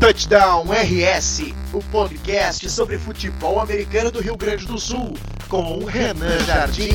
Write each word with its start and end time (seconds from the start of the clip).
Touchdown 0.00 0.66
RS, 0.70 1.52
o 1.72 1.80
podcast 1.90 2.70
sobre 2.70 2.98
futebol 2.98 3.60
americano 3.60 4.10
do 4.10 4.20
Rio 4.20 4.36
Grande 4.36 4.66
do 4.66 4.78
Sul, 4.78 5.14
com 5.48 5.84
Renan 5.84 6.38
Jardim. 6.46 6.90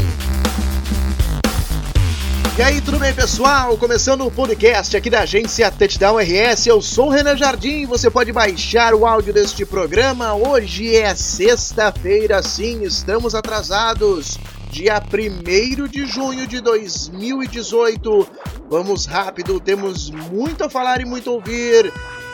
E 2.58 2.62
aí, 2.62 2.80
tudo 2.82 3.00
bem, 3.00 3.14
pessoal? 3.14 3.78
Começando 3.78 4.26
o 4.26 4.32
podcast 4.32 4.96
aqui 4.96 5.10
da 5.10 5.22
agência 5.22 5.72
Touchdown 5.72 6.18
RS, 6.18 6.68
eu 6.68 6.82
sou 6.82 7.08
o 7.08 7.10
Renan 7.10 7.36
Jardim. 7.36 7.86
Você 7.86 8.10
pode 8.10 8.32
baixar 8.32 8.94
o 8.94 9.06
áudio 9.06 9.34
deste 9.34 9.66
programa. 9.66 10.34
Hoje 10.36 10.96
é 10.96 11.14
sexta-feira, 11.16 12.42
sim, 12.44 12.84
estamos 12.84 13.36
atrasados. 13.36 14.38
Dia 14.74 15.00
1 15.00 15.88
de 15.88 16.04
junho 16.08 16.48
de 16.48 16.60
2018. 16.60 18.28
Vamos 18.72 19.06
rápido, 19.06 19.60
temos 19.60 20.10
muito 20.10 20.64
a 20.64 20.70
falar 20.70 21.00
e 21.00 21.06
muito 21.06 21.30
a 21.30 21.34
ouvir. 21.34 21.94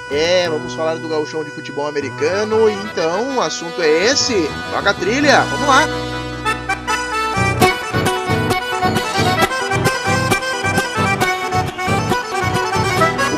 É, 0.10 0.48
vamos 0.48 0.74
falar 0.74 0.96
do 0.96 1.10
gauchão 1.10 1.43
de 1.43 1.52
futebol 1.52 1.86
americano. 1.86 2.70
Então, 2.70 3.36
o 3.36 3.42
assunto 3.42 3.82
é 3.82 4.06
esse. 4.06 4.50
Toca 4.71 4.89
a 4.89 4.93
trilha, 4.93 5.42
vamos 5.42 5.68
lá. 5.68 6.29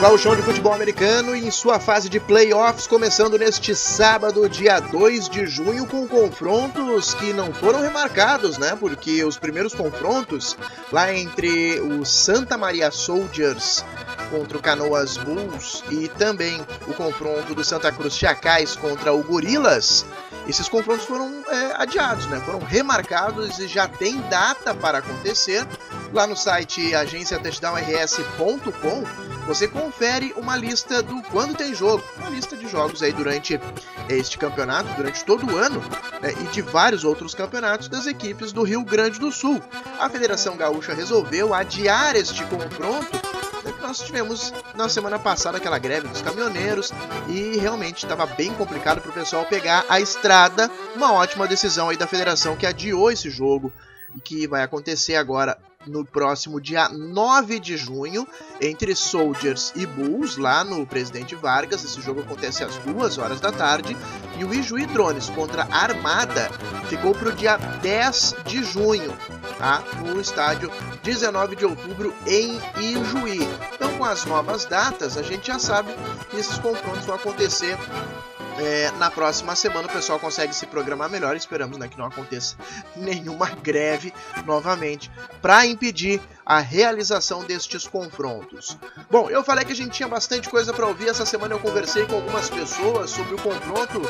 Gauchão 0.02 0.36
de 0.36 0.42
futebol 0.42 0.74
americano 0.74 1.34
em 1.36 1.52
sua 1.52 1.80
fase 1.80 2.10
de 2.10 2.20
playoffs, 2.20 2.88
começando 2.88 3.38
neste 3.38 3.76
sábado, 3.76 4.50
dia 4.50 4.80
2 4.80 5.30
de 5.30 5.46
junho, 5.46 5.86
com 5.86 6.08
confrontos 6.08 7.14
que 7.14 7.32
não 7.34 7.54
foram 7.54 7.82
remarcados, 7.82 8.58
né? 8.58 8.76
Porque 8.80 9.24
os 9.24 9.38
primeiros 9.38 9.76
confrontos, 9.76 10.58
lá 10.92 11.14
entre 11.14 11.80
o 11.82 12.04
Santa 12.04 12.58
Maria 12.58 12.90
Soldiers 12.90 13.86
contra 14.32 14.58
o 14.58 14.62
Canoas 14.62 15.18
Bulls 15.18 15.84
e 15.92 16.08
também 16.08 16.60
o 16.88 16.94
confronto 16.94 17.54
do 17.54 17.64
Santa 17.64 17.92
Cruz 17.92 18.18
Chacais 18.18 18.76
contra 18.76 19.14
o 19.14 19.22
Gorilas, 19.22 20.04
esses 20.48 20.68
confrontos 20.68 21.06
foram 21.06 21.44
é, 21.48 21.76
adiados, 21.78 22.26
né? 22.26 22.42
foram 22.44 22.58
remarcados 22.58 23.60
e 23.60 23.68
já 23.68 23.88
tem 23.88 24.20
data 24.22 24.74
para 24.74 24.98
acontecer. 24.98 25.64
Lá 26.12 26.26
no 26.26 26.36
site 26.36 26.96
agenciatouchdownrs.com 26.96 29.31
você 29.46 29.68
confere 29.68 30.34
uma 30.38 30.56
lista 30.56 31.02
do 31.02 31.22
quando 31.24 31.56
tem 31.56 31.74
jogo, 31.74 32.04
uma 32.18 32.30
lista 32.30 32.56
de 32.56 32.68
jogos 32.68 33.02
aí 33.04 33.12
durante 33.12 33.60
este 34.10 34.38
campeonato, 34.38 34.94
durante 34.96 35.24
todo 35.26 35.46
o 35.46 35.58
ano, 35.58 35.82
né? 36.22 36.34
e 36.42 36.48
de 36.52 36.62
vários 36.62 37.04
outros 37.04 37.34
campeonatos 37.34 37.88
das 37.88 38.06
equipes 38.06 38.52
do 38.52 38.64
Rio 38.64 38.84
Grande 38.84 39.20
do 39.20 39.32
Sul. 39.32 39.62
A 40.00 40.10
Federação 40.10 40.56
Gaúcha 40.56 40.94
resolveu 40.94 41.54
adiar 41.54 42.16
este 42.16 42.44
confronto 42.46 43.32
nós 43.82 44.00
tivemos 44.02 44.54
na 44.76 44.88
semana 44.88 45.20
passada 45.20 45.58
aquela 45.58 45.78
greve 45.78 46.08
dos 46.08 46.22
caminhoneiros 46.22 46.92
e 47.28 47.58
realmente 47.58 48.04
estava 48.04 48.26
bem 48.26 48.54
complicado 48.54 49.02
para 49.02 49.12
o 49.12 49.14
pessoal 49.14 49.46
pegar 49.46 49.86
a 49.90 50.00
estrada. 50.00 50.70
Uma 50.96 51.12
ótima 51.14 51.48
decisão 51.48 51.90
aí 51.90 51.98
da 51.98 52.08
federação 52.08 52.56
que 52.56 52.66
adiou 52.66 53.12
esse 53.12 53.30
jogo 53.30 53.74
e 54.16 54.22
que 54.22 54.48
vai 54.48 54.64
acontecer 54.64 55.16
agora 55.16 55.58
no 55.86 56.06
próximo 56.06 56.60
dia 56.60 56.90
9 56.90 57.60
de 57.60 57.78
junho, 57.78 58.28
entre 58.60 58.96
Soldiers 58.96 59.74
e 59.76 59.86
Bulls, 59.86 60.38
lá 60.38 60.64
no 60.64 60.86
Presidente 60.86 61.36
Vargas. 61.36 61.84
Esse 61.84 62.02
jogo 62.02 62.22
acontece 62.22 62.64
às 62.64 62.76
2 62.78 63.18
horas 63.18 63.40
da 63.40 63.52
tarde. 63.52 63.96
E 64.38 64.44
o 64.44 64.54
Ijuí 64.54 64.86
Drones 64.88 65.30
contra 65.30 65.68
Armada 65.72 66.50
ficou 66.88 67.14
para 67.14 67.30
o 67.30 67.34
dia 67.34 67.58
10 67.58 68.36
de 68.46 68.64
junho, 68.64 69.16
tá? 69.58 69.84
no 70.06 70.20
estádio 70.20 70.72
19 71.04 71.56
de 71.56 71.66
outubro 71.66 72.14
em 72.26 72.60
Ijuí. 72.80 73.48
Então, 73.74 73.98
com 73.98 74.06
as 74.06 74.26
novas 74.26 74.66
datas, 74.66 75.18
a 75.18 75.22
gente 75.22 75.48
já 75.48 75.60
sabe 75.60 75.94
que 76.30 76.38
esses 76.38 76.58
confrontos 76.58 77.06
vão 77.06 77.16
acontecer 77.16 77.78
é, 78.62 78.92
na 79.00 79.10
próxima 79.10 79.56
semana 79.56 79.88
o 79.88 79.92
pessoal 79.92 80.20
consegue 80.20 80.54
se 80.54 80.68
programar 80.68 81.10
melhor. 81.10 81.36
Esperamos 81.36 81.78
né, 81.78 81.88
que 81.88 81.98
não 81.98 82.06
aconteça 82.06 82.56
nenhuma 82.96 83.50
greve 83.50 84.14
novamente 84.46 85.12
para 85.42 85.66
impedir 85.66 86.22
a 86.46 86.60
realização 86.60 87.44
destes 87.44 87.88
confrontos. 87.88 88.78
Bom, 89.10 89.30
eu 89.30 89.44
falei 89.44 89.66
que 89.66 89.72
a 89.72 89.76
gente 89.76 89.92
tinha 89.92 90.08
bastante 90.08 90.50
coisa 90.50 90.74
para 90.74 90.86
ouvir. 90.86 91.10
Essa 91.10 91.26
semana 91.26 91.56
eu 91.56 91.60
conversei 91.60 92.06
com 92.06 92.16
algumas 92.16 92.50
pessoas 92.50 93.10
sobre 93.10 93.36
o 93.36 93.42
confronto 93.42 94.02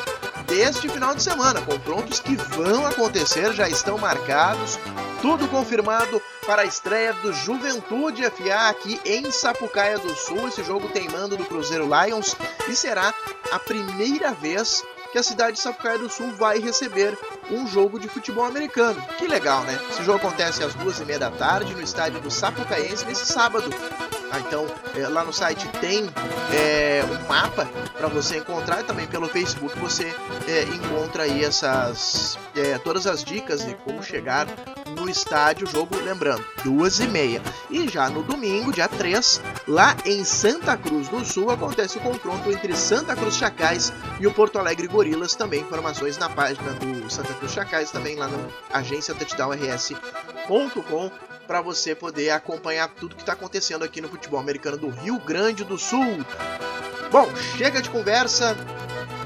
deste 0.46 0.88
final 0.88 1.14
de 1.14 1.22
semana. 1.22 1.62
Confrontos 1.62 2.20
que 2.20 2.36
vão 2.36 2.86
acontecer, 2.86 3.52
já 3.52 3.68
estão 3.68 3.96
marcados, 3.96 4.78
tudo 5.22 5.46
confirmado 5.46 6.20
para 6.44 6.62
a 6.62 6.64
estreia 6.64 7.12
do 7.12 7.32
Juventude 7.32 8.24
FA 8.24 8.68
aqui 8.68 9.00
em 9.04 9.30
Sapucaia 9.30 9.96
do 9.96 10.12
Sul. 10.16 10.48
Esse 10.48 10.64
jogo 10.64 10.88
tem 10.88 11.08
mando 11.08 11.36
do 11.36 11.44
Cruzeiro 11.44 11.88
Lions 11.88 12.36
e 12.68 12.74
será 12.74 13.14
a 13.52 13.58
primeira 13.60 14.32
vez 14.32 14.82
que 15.12 15.18
a 15.18 15.22
cidade 15.22 15.58
de 15.58 15.62
Sapucaia 15.62 15.98
do 15.98 16.10
Sul 16.10 16.32
vai 16.32 16.58
receber 16.58 17.16
um 17.50 17.68
jogo 17.68 18.00
de 18.00 18.08
futebol 18.08 18.44
americano. 18.44 19.00
Que 19.16 19.28
legal, 19.28 19.62
né? 19.62 19.78
Esse 19.90 20.02
jogo 20.02 20.18
acontece 20.18 20.64
às 20.64 20.74
duas 20.74 20.98
e 20.98 21.04
meia 21.04 21.20
da 21.20 21.30
tarde 21.30 21.72
no 21.72 21.82
estádio 21.82 22.18
do 22.20 22.30
Sapucaiense 22.30 23.04
nesse 23.04 23.26
sábado. 23.26 23.70
Ah, 24.32 24.40
então, 24.40 24.66
é, 24.96 25.06
lá 25.06 25.22
no 25.22 25.32
site 25.32 25.68
tem 25.80 26.10
é, 26.52 27.04
um 27.04 27.28
mapa 27.28 27.68
para 27.96 28.08
você 28.08 28.38
encontrar 28.38 28.80
e 28.80 28.84
também 28.84 29.06
pelo 29.06 29.28
Facebook 29.28 29.78
você 29.78 30.12
é, 30.48 30.62
encontra 30.62 31.24
aí 31.24 31.44
essas 31.44 32.38
todas 32.82 33.06
as 33.06 33.22
dicas 33.22 33.64
de 33.64 33.74
como 33.74 34.02
chegar 34.02 34.46
estádio, 35.12 35.66
jogo, 35.66 35.96
lembrando, 35.96 36.44
duas 36.64 36.98
e 36.98 37.06
meia. 37.06 37.40
E 37.70 37.88
já 37.88 38.10
no 38.10 38.22
domingo, 38.22 38.72
dia 38.72 38.88
3, 38.88 39.40
lá 39.68 39.96
em 40.04 40.24
Santa 40.24 40.76
Cruz 40.76 41.08
do 41.08 41.24
Sul, 41.24 41.50
acontece 41.50 41.98
o 41.98 42.00
confronto 42.00 42.50
entre 42.50 42.74
Santa 42.74 43.14
Cruz 43.14 43.36
Chacais 43.36 43.92
e 44.18 44.26
o 44.26 44.32
Porto 44.32 44.58
Alegre 44.58 44.88
Gorilas. 44.88 45.34
Também 45.34 45.60
informações 45.60 46.18
na 46.18 46.28
página 46.28 46.72
do 46.72 47.08
Santa 47.10 47.32
Cruz 47.34 47.52
Chacais, 47.52 47.90
também 47.90 48.16
lá 48.16 48.26
na 48.28 48.38
agência 48.72 49.14
touchdownrs.com 49.14 51.10
para 51.46 51.60
você 51.60 51.94
poder 51.94 52.30
acompanhar 52.30 52.88
tudo 52.88 53.14
que 53.14 53.22
está 53.22 53.34
acontecendo 53.34 53.84
aqui 53.84 54.00
no 54.00 54.08
futebol 54.08 54.40
americano 54.40 54.76
do 54.76 54.88
Rio 54.88 55.18
Grande 55.18 55.64
do 55.64 55.76
Sul. 55.76 56.24
Bom, 57.10 57.28
chega 57.58 57.82
de 57.82 57.90
conversa, 57.90 58.56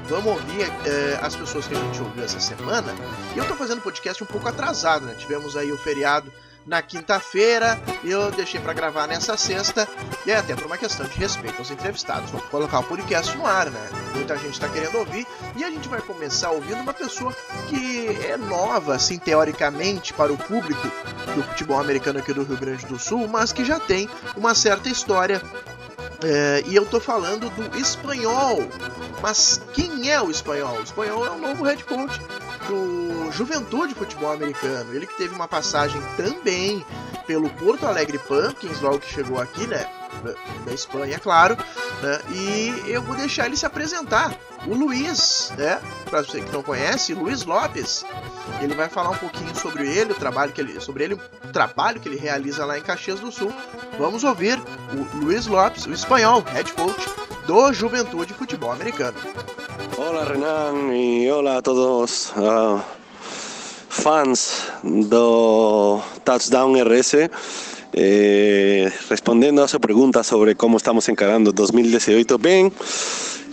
vamos 0.07 0.33
ouvir 0.33 0.63
é, 0.85 1.19
as 1.21 1.35
pessoas 1.35 1.67
que 1.67 1.75
a 1.75 1.79
gente 1.79 2.01
ouviu 2.01 2.23
essa 2.23 2.39
semana. 2.39 2.93
E 3.35 3.37
eu 3.37 3.45
tô 3.47 3.55
fazendo 3.55 3.81
podcast 3.81 4.23
um 4.23 4.27
pouco 4.27 4.47
atrasado, 4.47 5.05
né? 5.05 5.15
Tivemos 5.17 5.55
aí 5.55 5.71
o 5.71 5.77
feriado 5.77 6.31
na 6.67 6.81
quinta-feira, 6.81 7.79
eu 8.03 8.29
deixei 8.29 8.59
para 8.59 8.73
gravar 8.73 9.07
nessa 9.07 9.37
sexta, 9.37 9.87
e 10.25 10.31
é 10.31 10.35
até 10.35 10.53
por 10.53 10.65
uma 10.65 10.77
questão 10.77 11.07
de 11.07 11.17
respeito 11.17 11.59
aos 11.59 11.71
entrevistados. 11.71 12.29
Vou 12.29 12.41
colocar 12.41 12.79
o 12.79 12.83
podcast 12.83 13.35
no 13.37 13.45
ar, 13.45 13.69
né? 13.69 13.89
Muita 14.13 14.37
gente 14.37 14.51
está 14.51 14.67
querendo 14.67 14.97
ouvir, 14.97 15.25
e 15.55 15.63
a 15.63 15.69
gente 15.69 15.87
vai 15.87 16.01
começar 16.01 16.51
ouvindo 16.51 16.81
uma 16.81 16.93
pessoa 16.93 17.33
que 17.69 18.09
é 18.21 18.35
nova, 18.35 18.95
assim, 18.95 19.17
teoricamente, 19.17 20.13
para 20.13 20.33
o 20.33 20.37
público 20.37 20.91
do 21.33 21.43
futebol 21.43 21.79
americano 21.79 22.19
aqui 22.19 22.33
do 22.33 22.43
Rio 22.43 22.57
Grande 22.57 22.85
do 22.85 22.99
Sul, 22.99 23.29
mas 23.29 23.53
que 23.53 23.63
já 23.63 23.79
tem 23.79 24.09
uma 24.35 24.53
certa 24.53 24.89
história 24.89 25.41
é, 26.23 26.63
e 26.65 26.75
eu 26.75 26.85
tô 26.85 26.99
falando 26.99 27.49
do 27.49 27.77
espanhol. 27.77 28.59
Mas 29.21 29.61
quem 29.73 30.11
é 30.11 30.21
o 30.21 30.31
espanhol? 30.31 30.77
O 30.77 30.83
espanhol 30.83 31.25
é 31.25 31.29
o 31.29 31.37
novo 31.37 31.63
head 31.63 31.83
coach 31.83 32.19
do 32.67 33.31
Juventude 33.31 33.93
Futebol 33.93 34.31
Americano. 34.31 34.93
Ele 34.93 35.05
que 35.05 35.17
teve 35.17 35.33
uma 35.35 35.47
passagem 35.47 36.01
também 36.15 36.85
pelo 37.25 37.49
Porto 37.51 37.85
Alegre 37.85 38.17
Pumpkins, 38.19 38.81
logo 38.81 38.99
que 38.99 39.13
chegou 39.13 39.39
aqui, 39.39 39.67
né? 39.67 39.87
Da, 40.23 40.33
da 40.65 40.73
Espanha, 40.73 41.15
é 41.15 41.19
claro. 41.19 41.57
Né? 42.01 42.19
E 42.31 42.83
eu 42.87 43.01
vou 43.01 43.15
deixar 43.15 43.45
ele 43.45 43.57
se 43.57 43.65
apresentar. 43.65 44.35
O 44.65 44.73
Luiz, 44.73 45.53
né? 45.57 45.79
Para 46.09 46.23
você 46.23 46.41
que 46.41 46.51
não 46.51 46.63
conhece, 46.63 47.13
Luiz 47.13 47.45
Lopes. 47.45 48.03
Ele 48.61 48.73
vai 48.75 48.89
falar 48.89 49.11
um 49.11 49.17
pouquinho 49.17 49.55
sobre 49.55 49.87
ele, 49.87 50.11
o 50.11 50.15
trabalho 50.15 50.51
que 50.51 50.59
ele, 50.59 50.81
sobre 50.81 51.03
ele, 51.03 51.13
o 51.13 51.51
trabalho 51.53 51.99
que 51.99 52.09
ele 52.09 52.17
realiza 52.17 52.65
lá 52.65 52.77
em 52.77 52.81
Caxias 52.81 53.19
do 53.19 53.31
Sul. 53.31 53.53
Vamos 53.97 54.23
ouvir 54.23 54.59
o 54.93 55.17
Luiz 55.17 55.47
Lopes, 55.47 55.85
o 55.85 55.93
espanhol, 55.93 56.41
head 56.41 56.71
coach 56.73 57.07
do 57.45 57.71
Juventude 57.71 58.33
Futebol 58.33 58.71
Americano. 58.71 59.17
Olá, 59.97 60.25
Renan, 60.25 60.93
e 60.93 61.31
olá 61.31 61.57
a 61.57 61.61
todos 61.61 62.31
uh, 62.31 62.81
fans 63.89 64.69
do 64.83 66.01
Touchdown 66.25 66.73
RS. 66.83 67.29
Eh, 67.99 68.91
respondiendo 69.09 69.63
a 69.63 69.67
su 69.67 69.79
pregunta 69.79 70.23
sobre 70.23 70.53
cómo 70.53 70.77
estamos 70.77 71.09
encarando 71.09 71.51
2018, 71.51 72.37
bien, 72.37 72.71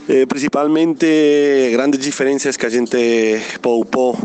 eh, 0.06 0.26
principalmente 0.28 1.70
grandes 1.72 2.02
diferencias 2.02 2.58
que 2.58 2.66
a 2.66 2.68
gente 2.68 3.40
poupou, 3.62 4.18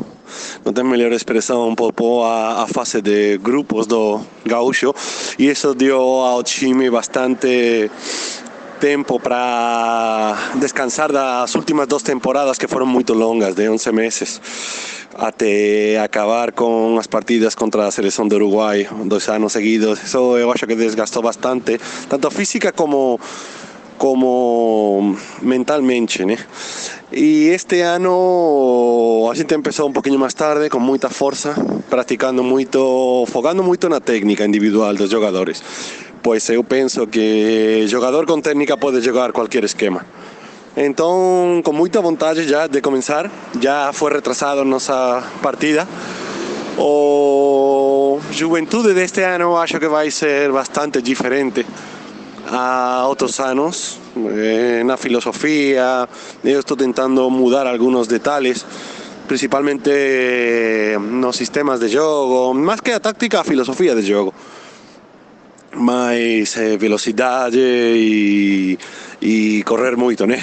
não 0.66 0.74
tem 0.74 0.84
melhor 0.84 1.14
expressão, 1.14 1.74
poupou 1.74 2.26
a, 2.26 2.64
a 2.64 2.68
fase 2.68 3.02
de 3.02 3.38
grupos 3.38 3.88
do 3.88 4.20
gaúcho 4.44 4.94
e 5.38 5.50
isso 5.50 5.74
deu 5.74 6.02
ao 6.02 6.44
time 6.44 6.90
bastante 6.90 7.90
tempo 8.80 9.20
para 9.20 10.36
descansar 10.56 11.12
das 11.12 11.54
últimas 11.56 11.88
duas 11.88 12.04
temporadas 12.04 12.58
que 12.58 12.68
foram 12.68 12.86
muito 12.86 13.14
longas, 13.14 13.56
de 13.56 13.70
11 13.70 13.92
meses. 13.92 14.42
até 15.18 16.00
acabar 16.00 16.54
con 16.54 16.96
las 16.96 17.08
partidas 17.08 17.56
contra 17.56 17.84
la 17.84 17.92
selección 17.92 18.30
de 18.30 18.38
Uruguay 18.38 18.88
dos 19.04 19.28
años 19.28 19.52
seguidos. 19.52 20.02
Eso 20.02 20.40
yo 20.40 20.52
acho 20.52 20.66
que 20.66 20.76
desgastó 20.76 21.22
bastante, 21.22 21.78
tanto 22.08 22.32
física 22.32 22.72
como 22.72 23.20
como 23.98 25.18
mentalmente, 25.42 26.26
né? 26.26 26.38
E 27.12 27.50
este 27.50 27.82
ano 27.82 29.28
a 29.30 29.36
gente 29.36 29.56
começou 29.56 29.90
um 29.90 29.94
pouquinho 29.94 30.18
mais 30.18 30.34
tarde, 30.34 30.70
com 30.70 30.80
muita 30.80 31.10
força, 31.10 31.54
praticando 31.90 32.42
muito, 32.42 33.26
focando 33.28 33.62
muito 33.62 33.90
na 33.90 34.00
técnica 34.00 34.46
individual 34.46 34.96
dos 34.96 35.10
jogadores. 35.12 35.62
Pois 36.22 36.50
eu 36.50 36.64
penso 36.64 37.08
que 37.08 37.86
jogador 37.88 38.26
com 38.26 38.42
técnica 38.42 38.76
pode 38.78 39.02
jogar 39.02 39.32
qualquer 39.32 39.64
esquema. 39.64 40.06
Então, 40.76 41.62
com 41.64 41.74
muita 41.74 42.02
vontade 42.02 42.48
já 42.48 42.68
de 42.68 42.82
começar, 42.82 43.30
já 43.60 43.92
foi 43.94 44.14
retrasado 44.14 44.64
nossa 44.66 45.24
partida. 45.42 45.88
O 46.78 48.20
Juventude 48.32 48.94
deste 48.94 49.22
ano 49.22 49.58
acho 49.58 49.80
que 49.80 49.88
vai 49.88 50.12
ser 50.12 50.52
bastante 50.52 51.02
diferente 51.02 51.66
a 52.52 53.06
outros 53.08 53.40
anos 53.40 54.00
eh, 54.16 54.84
na 54.84 54.98
filosofia. 54.98 56.08
Eu 56.44 56.60
estou 56.60 56.78
tentando 56.78 57.30
mudar 57.30 57.68
alguns 57.68 58.08
detalhes, 58.08 58.66
principalmente 59.28 59.90
eh, 59.90 60.98
nos 61.00 61.36
sistemas 61.36 61.80
de 61.80 61.90
jogo, 61.90 62.54
mais 62.54 62.82
que 62.82 62.92
a 62.92 63.00
táctica, 63.00 63.42
a 63.42 63.44
filosofia 63.44 63.96
de 63.96 64.02
jogo. 64.02 64.34
Mais 65.80 66.58
eh, 66.58 66.78
velocidade 66.78 67.58
e, 67.58 68.78
e 69.22 69.64
correr 69.64 69.96
muito, 69.96 70.28
né? 70.28 70.40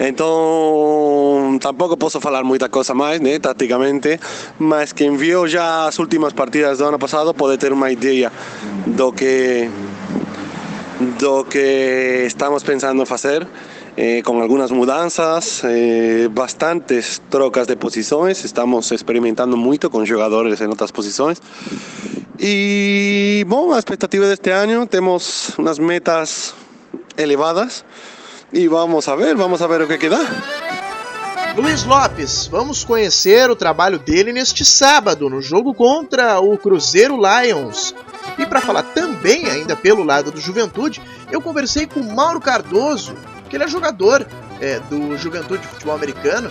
Então, 0.00 1.58
tampouco 1.60 1.96
posso 1.96 2.20
falar 2.20 2.44
muita 2.44 2.68
coisa 2.68 2.94
mais, 2.94 3.20
né, 3.20 3.38
taticamente, 3.38 4.18
mas 4.58 4.92
quem 4.92 5.16
viu 5.16 5.46
já 5.46 5.86
as 5.86 5.98
últimas 5.98 6.32
partidas 6.32 6.78
do 6.78 6.86
ano 6.86 6.98
passado 6.98 7.34
pode 7.34 7.58
ter 7.58 7.72
uma 7.72 7.90
ideia 7.90 8.32
do 8.86 9.12
que 9.12 9.68
que 11.50 12.24
estamos 12.26 12.62
pensando 12.62 13.04
fazer. 13.04 13.46
Eh, 13.94 14.22
con 14.24 14.40
algunas 14.40 14.70
mudanzas, 14.70 15.62
eh, 15.64 16.26
bastantes 16.32 17.20
trocas 17.28 17.66
de 17.66 17.76
posições, 17.76 18.42
estamos 18.42 18.90
experimentando 18.90 19.54
muito 19.54 19.90
com 19.90 20.02
jogadores 20.06 20.62
em 20.62 20.66
outras 20.66 20.90
posições. 20.90 21.38
E, 22.38 23.44
bom, 23.46 23.72
a 23.72 23.78
expectativa 23.78 24.26
deste 24.26 24.50
ano, 24.50 24.86
temos 24.86 25.50
umas 25.58 25.78
metas 25.78 26.54
elevadas 27.16 27.84
e 28.52 28.66
vamos 28.68 29.06
a 29.06 29.14
ver, 29.14 29.36
vamos 29.36 29.60
a 29.60 29.66
ver 29.66 29.82
o 29.82 29.86
que 29.86 29.98
queda. 29.98 30.18
Luiz 31.56 31.84
Lopes, 31.84 32.46
vamos 32.46 32.82
conhecer 32.82 33.50
o 33.50 33.56
trabalho 33.56 33.98
dele 33.98 34.32
neste 34.32 34.64
sábado, 34.64 35.28
no 35.28 35.42
jogo 35.42 35.74
contra 35.74 36.40
o 36.40 36.56
Cruzeiro 36.56 37.16
Lions. 37.16 37.94
E 38.38 38.46
para 38.46 38.62
falar 38.62 38.82
também, 38.82 39.44
ainda 39.46 39.76
pelo 39.76 40.02
lado 40.02 40.30
do 40.30 40.40
Juventude, 40.40 41.02
eu 41.30 41.42
conversei 41.42 41.86
com 41.86 42.00
Mauro 42.02 42.40
Cardoso, 42.40 43.14
que 43.50 43.56
ele 43.56 43.64
é 43.64 43.68
jogador 43.68 44.26
é, 44.62 44.78
do 44.78 45.18
Juventude 45.18 45.66
Futebol 45.66 45.96
Americano, 45.96 46.48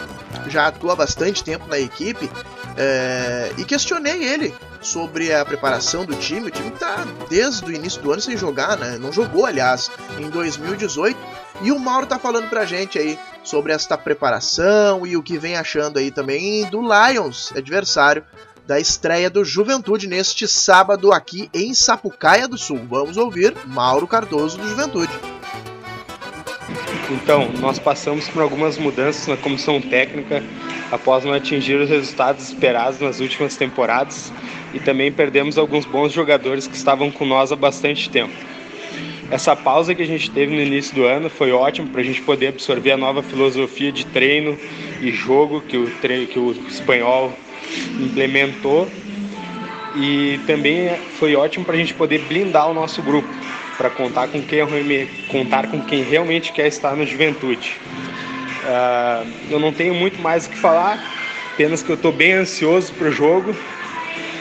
já 0.48 0.68
atua 0.68 0.96
bastante 0.96 1.44
tempo 1.44 1.66
na 1.68 1.80
equipe, 1.80 2.30
é, 2.78 3.54
e 3.58 3.64
questionei 3.64 4.24
ele 4.24 4.54
sobre 4.82 5.34
a 5.34 5.46
preparação 5.46 6.06
do 6.06 6.16
time. 6.16 6.48
O 6.48 6.52
time 6.52 6.70
está 6.70 7.06
desde 7.30 7.66
o 7.66 7.72
início 7.72 8.02
do 8.02 8.12
ano 8.12 8.22
sem 8.22 8.36
jogar, 8.36 8.78
né? 8.78 8.98
Não 9.00 9.14
jogou, 9.14 9.46
aliás, 9.46 9.90
em 10.20 10.30
2018. 10.30 11.18
E 11.62 11.72
o 11.72 11.80
Mauro 11.80 12.06
tá 12.06 12.20
falando 12.20 12.50
pra 12.50 12.66
gente 12.66 13.00
aí 13.00 13.18
sobre 13.44 13.72
esta 13.72 13.98
preparação 13.98 15.06
e 15.08 15.16
o 15.16 15.24
que 15.24 15.38
vem 15.38 15.56
achando 15.56 15.98
aí 15.98 16.12
também 16.12 16.66
do 16.70 16.82
Lions, 16.82 17.54
adversário 17.56 18.24
da 18.66 18.80
estreia 18.80 19.30
do 19.30 19.44
Juventude 19.44 20.08
neste 20.08 20.48
sábado 20.48 21.12
aqui 21.12 21.50
em 21.54 21.74
Sapucaia 21.74 22.48
do 22.48 22.58
Sul. 22.58 22.80
Vamos 22.90 23.18
ouvir 23.18 23.56
Mauro 23.66 24.08
Cardoso 24.08 24.58
do 24.58 24.68
Juventude. 24.68 25.12
Então, 27.12 27.52
nós 27.60 27.78
passamos 27.78 28.30
por 28.30 28.42
algumas 28.42 28.78
mudanças 28.78 29.28
na 29.28 29.36
comissão 29.36 29.82
técnica 29.82 30.42
após 30.90 31.26
não 31.26 31.34
atingir 31.34 31.76
os 31.76 31.90
resultados 31.90 32.48
esperados 32.48 33.02
nas 33.02 33.20
últimas 33.20 33.58
temporadas 33.58 34.32
e 34.74 34.80
também 34.80 35.12
perdemos 35.12 35.58
alguns 35.58 35.86
bons 35.86 36.14
jogadores 36.14 36.68
que 36.68 36.76
estavam 36.76 37.12
com 37.12 37.26
nós 37.26 37.52
há 37.52 37.56
bastante 37.58 38.10
tempo. 38.10 38.34
Essa 39.30 39.58
pausa 39.58 39.94
que 39.94 40.02
a 40.02 40.06
gente 40.06 40.32
teve 40.32 40.56
no 40.56 40.62
início 40.62 40.96
do 40.96 41.04
ano 41.04 41.30
foi 41.30 41.52
ótimo 41.52 41.90
para 41.90 42.00
a 42.00 42.04
gente 42.04 42.22
poder 42.22 42.48
absorver 42.48 42.94
a 42.94 42.98
nova 42.98 43.22
filosofia 43.22 43.92
de 43.92 44.06
treino 44.06 44.58
e 45.02 45.12
jogo 45.12 45.60
que 45.60 45.76
o, 45.76 45.90
treino, 46.02 46.28
que 46.28 46.40
o 46.40 46.52
espanhol 46.70 47.34
implementou 48.00 48.88
e 49.98 50.40
também 50.48 50.90
foi 51.20 51.36
ótimo 51.36 51.66
para 51.66 51.76
a 51.76 51.78
gente 51.78 51.94
poder 51.94 52.20
blindar 52.22 52.70
o 52.70 52.74
nosso 52.74 53.02
grupo 53.02 53.28
para 53.82 53.90
contar 53.90 54.28
com 54.28 54.40
quem 54.40 54.60
contar 55.28 55.66
com 55.72 55.82
quem 55.82 56.04
realmente 56.04 56.54
quer 56.54 56.68
estar 56.68 56.96
na 56.96 57.04
juventude. 57.04 57.80
Uh, 58.64 59.28
eu 59.50 59.60
não 59.60 59.74
tenho 59.74 59.96
muito 59.96 60.22
mais 60.22 60.46
o 60.46 60.52
que 60.52 60.58
falar, 60.58 61.04
apenas 61.52 61.82
que 61.82 61.90
eu 61.90 61.96
estou 61.96 62.12
bem 62.12 62.34
ansioso 62.34 62.94
para 62.94 63.08
o 63.08 63.12
jogo 63.12 63.56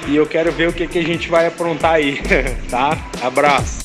e 0.06 0.14
eu 0.14 0.26
quero 0.26 0.52
ver 0.52 0.68
o 0.68 0.74
que, 0.74 0.86
que 0.86 0.98
a 0.98 1.02
gente 1.02 1.30
vai 1.30 1.46
aprontar 1.46 1.94
aí, 1.94 2.20
tá? 2.68 2.98
Abraço. 3.22 3.80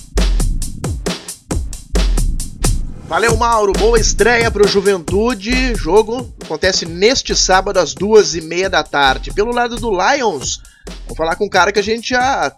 Valeu, 3.07 3.37
Mauro. 3.37 3.71
Boa 3.71 3.97
estreia 3.97 4.51
para 4.51 4.65
o 4.65 4.67
Juventude. 4.67 5.73
Jogo 5.75 6.33
acontece 6.43 6.85
neste 6.85 7.33
sábado 7.33 7.77
às 7.77 7.93
duas 7.93 8.35
e 8.35 8.41
meia 8.41 8.69
da 8.69 8.83
tarde. 8.83 9.31
Pelo 9.31 9.53
lado 9.53 9.77
do 9.77 9.89
Lions, 9.89 10.61
vou 11.07 11.15
falar 11.15 11.37
com 11.37 11.45
um 11.45 11.49
cara 11.49 11.71
que 11.71 11.79
a 11.79 11.83
gente 11.83 12.09
já 12.09 12.53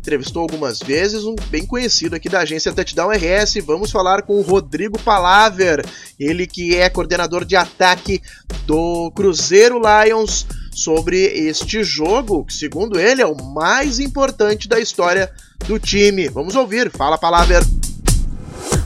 entrevistou 0.00 0.40
algumas 0.40 0.78
vezes, 0.78 1.24
um 1.24 1.36
bem 1.50 1.66
conhecido 1.66 2.16
aqui 2.16 2.26
da 2.26 2.40
agência 2.40 2.72
Touchdown 2.72 3.10
RS. 3.10 3.56
Vamos 3.66 3.90
falar 3.90 4.22
com 4.22 4.38
o 4.38 4.42
Rodrigo 4.42 4.98
Palaver, 4.98 5.84
ele 6.18 6.46
que 6.46 6.74
é 6.74 6.88
coordenador 6.88 7.44
de 7.44 7.54
ataque 7.54 8.22
do 8.66 9.12
Cruzeiro 9.14 9.78
Lions, 9.78 10.46
sobre 10.72 11.18
este 11.18 11.84
jogo, 11.84 12.44
que 12.44 12.54
segundo 12.54 12.98
ele 12.98 13.20
é 13.20 13.26
o 13.26 13.36
mais 13.36 14.00
importante 14.00 14.66
da 14.66 14.80
história 14.80 15.30
do 15.66 15.78
time. 15.78 16.28
Vamos 16.28 16.56
ouvir. 16.56 16.90
Fala, 16.90 17.18
Palaver. 17.18 17.62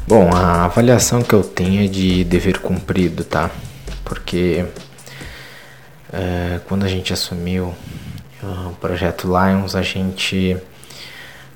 Bom, 0.09 0.35
a 0.35 0.65
avaliação 0.65 1.23
que 1.23 1.33
eu 1.33 1.45
tenho 1.45 1.85
é 1.85 1.87
de 1.87 2.25
dever 2.25 2.59
cumprido, 2.59 3.23
tá? 3.23 3.51
Porque 4.05 4.65
é, 6.13 6.59
quando 6.67 6.85
a 6.85 6.89
gente 6.89 7.13
assumiu 7.13 7.73
o 8.43 8.75
projeto 8.81 9.29
Lions, 9.29 9.77
a 9.77 9.83
gente 9.83 10.57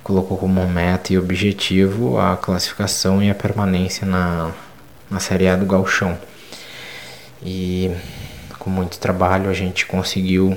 colocou 0.09 0.39
como 0.39 0.67
meta 0.67 1.13
e 1.13 1.19
objetivo 1.19 2.19
a 2.19 2.35
classificação 2.35 3.23
e 3.23 3.29
a 3.29 3.35
permanência 3.35 4.07
na, 4.07 4.53
na 5.11 5.21
Série 5.21 5.47
A 5.47 5.55
do 5.55 5.67
Galchão. 5.67 6.19
E 7.45 7.91
com 8.59 8.71
muito 8.71 8.99
trabalho 8.99 9.51
a 9.51 9.53
gente 9.53 9.85
conseguiu 9.85 10.57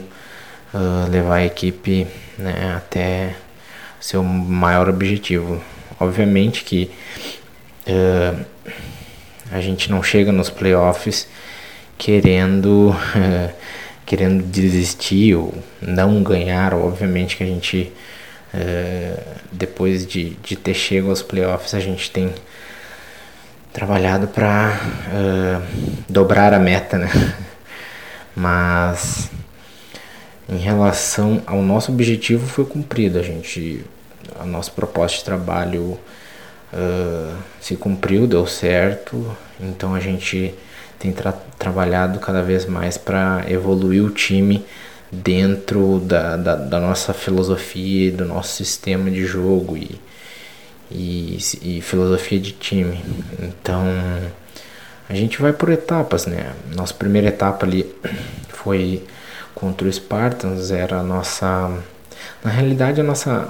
uh, 0.74 1.12
levar 1.12 1.36
a 1.36 1.46
equipe 1.46 2.08
né, 2.38 2.76
até 2.78 3.36
seu 4.00 4.24
maior 4.24 4.88
objetivo. 4.88 5.62
Obviamente 6.00 6.64
que 6.64 6.90
uh, 7.88 8.46
a 9.52 9.60
gente 9.60 9.92
não 9.92 10.02
chega 10.02 10.32
nos 10.32 10.50
playoffs 10.50 11.28
querendo 11.98 12.92
uh, 12.92 13.54
querendo 14.08 14.46
desistir 14.46 15.36
ou 15.36 15.54
não 15.82 16.24
ganhar. 16.24 16.74
Obviamente 16.74 17.36
que 17.36 17.44
a 17.44 17.48
gente 17.48 17.92
uh, 18.54 19.22
depois 19.52 20.06
de, 20.06 20.32
de 20.44 20.56
ter 20.56 20.74
chego 20.74 21.10
aos 21.10 21.22
playoffs 21.22 21.74
a 21.74 21.80
gente 21.80 22.12
tem 22.12 22.34
trabalhado 23.74 24.28
para 24.28 24.80
dobrar 26.10 26.54
a 26.54 26.60
meta, 26.60 26.98
né? 26.98 27.10
Mas 28.36 29.30
em 30.50 30.58
relação 30.58 31.42
ao 31.46 31.62
nosso 31.62 31.92
objetivo 31.92 32.46
foi 32.46 32.66
cumprido, 32.66 33.18
a 33.18 33.24
gente 33.24 33.86
a 34.40 34.46
nossa 34.46 34.72
proposta 34.72 35.18
de 35.20 35.24
trabalho 35.24 35.98
uh, 36.74 37.36
se 37.60 37.76
cumpriu, 37.76 38.28
deu 38.28 38.46
certo, 38.46 39.36
então 39.60 39.94
a 39.94 40.00
gente 40.00 40.54
tem 41.00 41.12
tra 41.12 41.32
trabalhado 41.58 42.20
cada 42.20 42.42
vez 42.42 42.66
mais 42.66 42.98
para 42.98 43.44
evoluir 43.48 44.04
o 44.04 44.10
time 44.10 44.66
dentro 45.12 46.00
da, 46.00 46.38
da, 46.38 46.56
da, 46.56 46.80
nossa 46.80 47.14
filosofia, 47.14 48.12
do 48.12 48.26
nosso 48.26 48.56
sistema 48.56 49.12
de 49.12 49.26
jogo 49.26 49.76
e, 49.76 50.00
e, 50.90 51.38
e, 51.62 51.82
filosofia 51.82 52.40
de 52.40 52.52
time. 52.54 53.04
Então 53.40 53.84
a 55.10 55.14
gente 55.14 55.42
vai 55.42 55.52
por 55.52 55.70
etapas, 55.70 56.26
né? 56.26 56.54
Nossa 56.76 56.94
primeira 56.94 57.28
etapa 57.28 57.66
ali 57.66 57.94
foi 58.50 59.04
contra 59.54 59.88
o 59.88 59.92
Spartans, 59.92 60.72
era 60.72 61.00
a 61.00 61.04
nossa. 61.04 61.78
Na 62.44 62.50
realidade, 62.52 63.02
a 63.02 63.04
nossa 63.04 63.50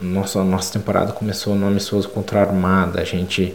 nossa, 0.00 0.42
nossa 0.42 0.72
temporada 0.72 1.12
começou 1.12 1.54
no 1.54 1.66
amistoso 1.66 2.08
contra 2.08 2.40
a 2.40 2.42
Armada. 2.42 3.00
A 3.00 3.04
gente 3.04 3.54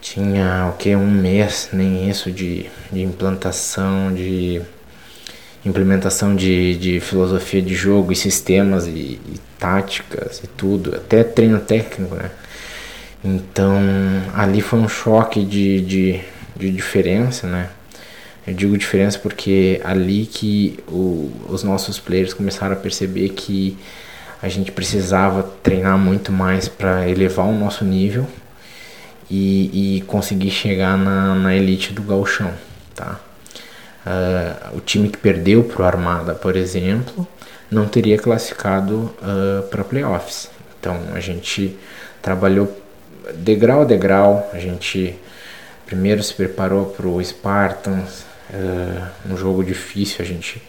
tinha 0.00 0.70
o 0.72 0.76
que 0.76 0.94
um 0.94 1.10
mês, 1.10 1.70
nem 1.72 2.08
isso, 2.08 2.30
de, 2.30 2.70
de 2.90 3.02
implantação, 3.02 4.12
de 4.14 4.62
implementação 5.68 6.34
de, 6.34 6.76
de 6.76 7.00
filosofia 7.00 7.62
de 7.62 7.74
jogo 7.74 8.12
e 8.12 8.16
sistemas 8.16 8.86
e, 8.86 8.90
e 8.90 9.40
táticas 9.58 10.40
e 10.42 10.46
tudo, 10.46 10.94
até 10.94 11.22
treino 11.22 11.58
técnico, 11.60 12.14
né? 12.14 12.30
Então 13.24 13.76
ali 14.34 14.60
foi 14.60 14.78
um 14.78 14.88
choque 14.88 15.44
de, 15.44 15.80
de, 15.80 16.20
de 16.56 16.70
diferença, 16.70 17.46
né? 17.46 17.70
Eu 18.46 18.54
digo 18.54 18.78
diferença 18.78 19.18
porque 19.18 19.80
ali 19.84 20.24
que 20.24 20.78
o, 20.88 21.30
os 21.48 21.62
nossos 21.62 21.98
players 21.98 22.32
começaram 22.32 22.72
a 22.72 22.76
perceber 22.76 23.30
que 23.30 23.76
a 24.40 24.48
gente 24.48 24.72
precisava 24.72 25.42
treinar 25.62 25.98
muito 25.98 26.32
mais 26.32 26.68
para 26.68 27.08
elevar 27.08 27.46
o 27.46 27.52
nosso 27.52 27.84
nível 27.84 28.26
e, 29.30 29.98
e 29.98 30.00
conseguir 30.02 30.50
chegar 30.50 30.96
na, 30.96 31.34
na 31.34 31.54
elite 31.54 31.92
do 31.92 32.02
galchão, 32.02 32.52
tá? 32.94 33.20
Uh, 34.06 34.76
o 34.76 34.80
time 34.80 35.08
que 35.08 35.18
perdeu 35.18 35.64
para 35.64 35.82
o 35.82 35.84
Armada, 35.84 36.34
por 36.34 36.56
exemplo, 36.56 37.26
não 37.70 37.86
teria 37.86 38.16
classificado 38.16 39.14
uh, 39.20 39.62
para 39.68 39.84
playoffs. 39.84 40.50
Então 40.80 40.96
a 41.14 41.20
gente 41.20 41.76
trabalhou 42.22 42.74
degrau 43.34 43.82
a 43.82 43.84
degrau, 43.84 44.50
a 44.52 44.58
gente 44.58 45.18
primeiro 45.84 46.22
se 46.22 46.34
preparou 46.34 46.86
para 46.86 47.06
o 47.06 47.22
Spartans, 47.22 48.24
uh, 48.50 49.32
um 49.32 49.36
jogo 49.36 49.64
difícil, 49.64 50.16
a 50.20 50.24
gente, 50.24 50.62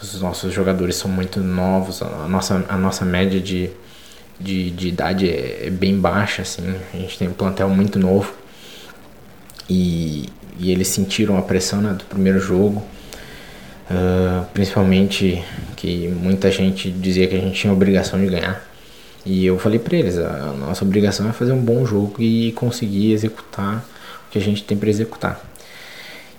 os 0.00 0.20
nossos 0.20 0.52
jogadores 0.52 0.96
são 0.96 1.10
muito 1.10 1.40
novos, 1.40 2.02
a 2.02 2.28
nossa, 2.28 2.64
a 2.68 2.76
nossa 2.76 3.04
média 3.04 3.40
de, 3.40 3.70
de, 4.38 4.70
de 4.70 4.88
idade 4.88 5.28
é, 5.28 5.66
é 5.66 5.70
bem 5.70 5.98
baixa, 5.98 6.42
assim, 6.42 6.76
a 6.92 6.96
gente 6.96 7.18
tem 7.18 7.28
um 7.28 7.32
plantel 7.32 7.68
muito 7.68 7.98
novo 7.98 8.32
e, 9.68 10.28
e 10.58 10.72
eles 10.72 10.88
sentiram 10.88 11.38
a 11.38 11.42
pressão 11.42 11.80
né, 11.80 11.92
do 11.92 12.04
primeiro 12.04 12.40
jogo, 12.40 12.82
uh, 13.90 14.44
principalmente 14.52 15.42
que 15.76 16.08
muita 16.08 16.50
gente 16.50 16.90
dizia 16.90 17.28
que 17.28 17.36
a 17.36 17.40
gente 17.40 17.58
tinha 17.58 17.72
a 17.72 17.74
obrigação 17.74 18.20
de 18.20 18.26
ganhar. 18.26 18.62
E 19.24 19.46
eu 19.46 19.58
falei 19.58 19.78
para 19.78 19.96
eles, 19.96 20.18
a 20.18 20.54
nossa 20.58 20.84
obrigação 20.84 21.28
é 21.28 21.32
fazer 21.32 21.52
um 21.52 21.60
bom 21.60 21.84
jogo 21.86 22.14
e 22.18 22.52
conseguir 22.52 23.12
executar 23.12 23.84
o 24.26 24.32
que 24.32 24.38
a 24.38 24.40
gente 24.40 24.64
tem 24.64 24.76
para 24.76 24.88
executar. 24.88 25.40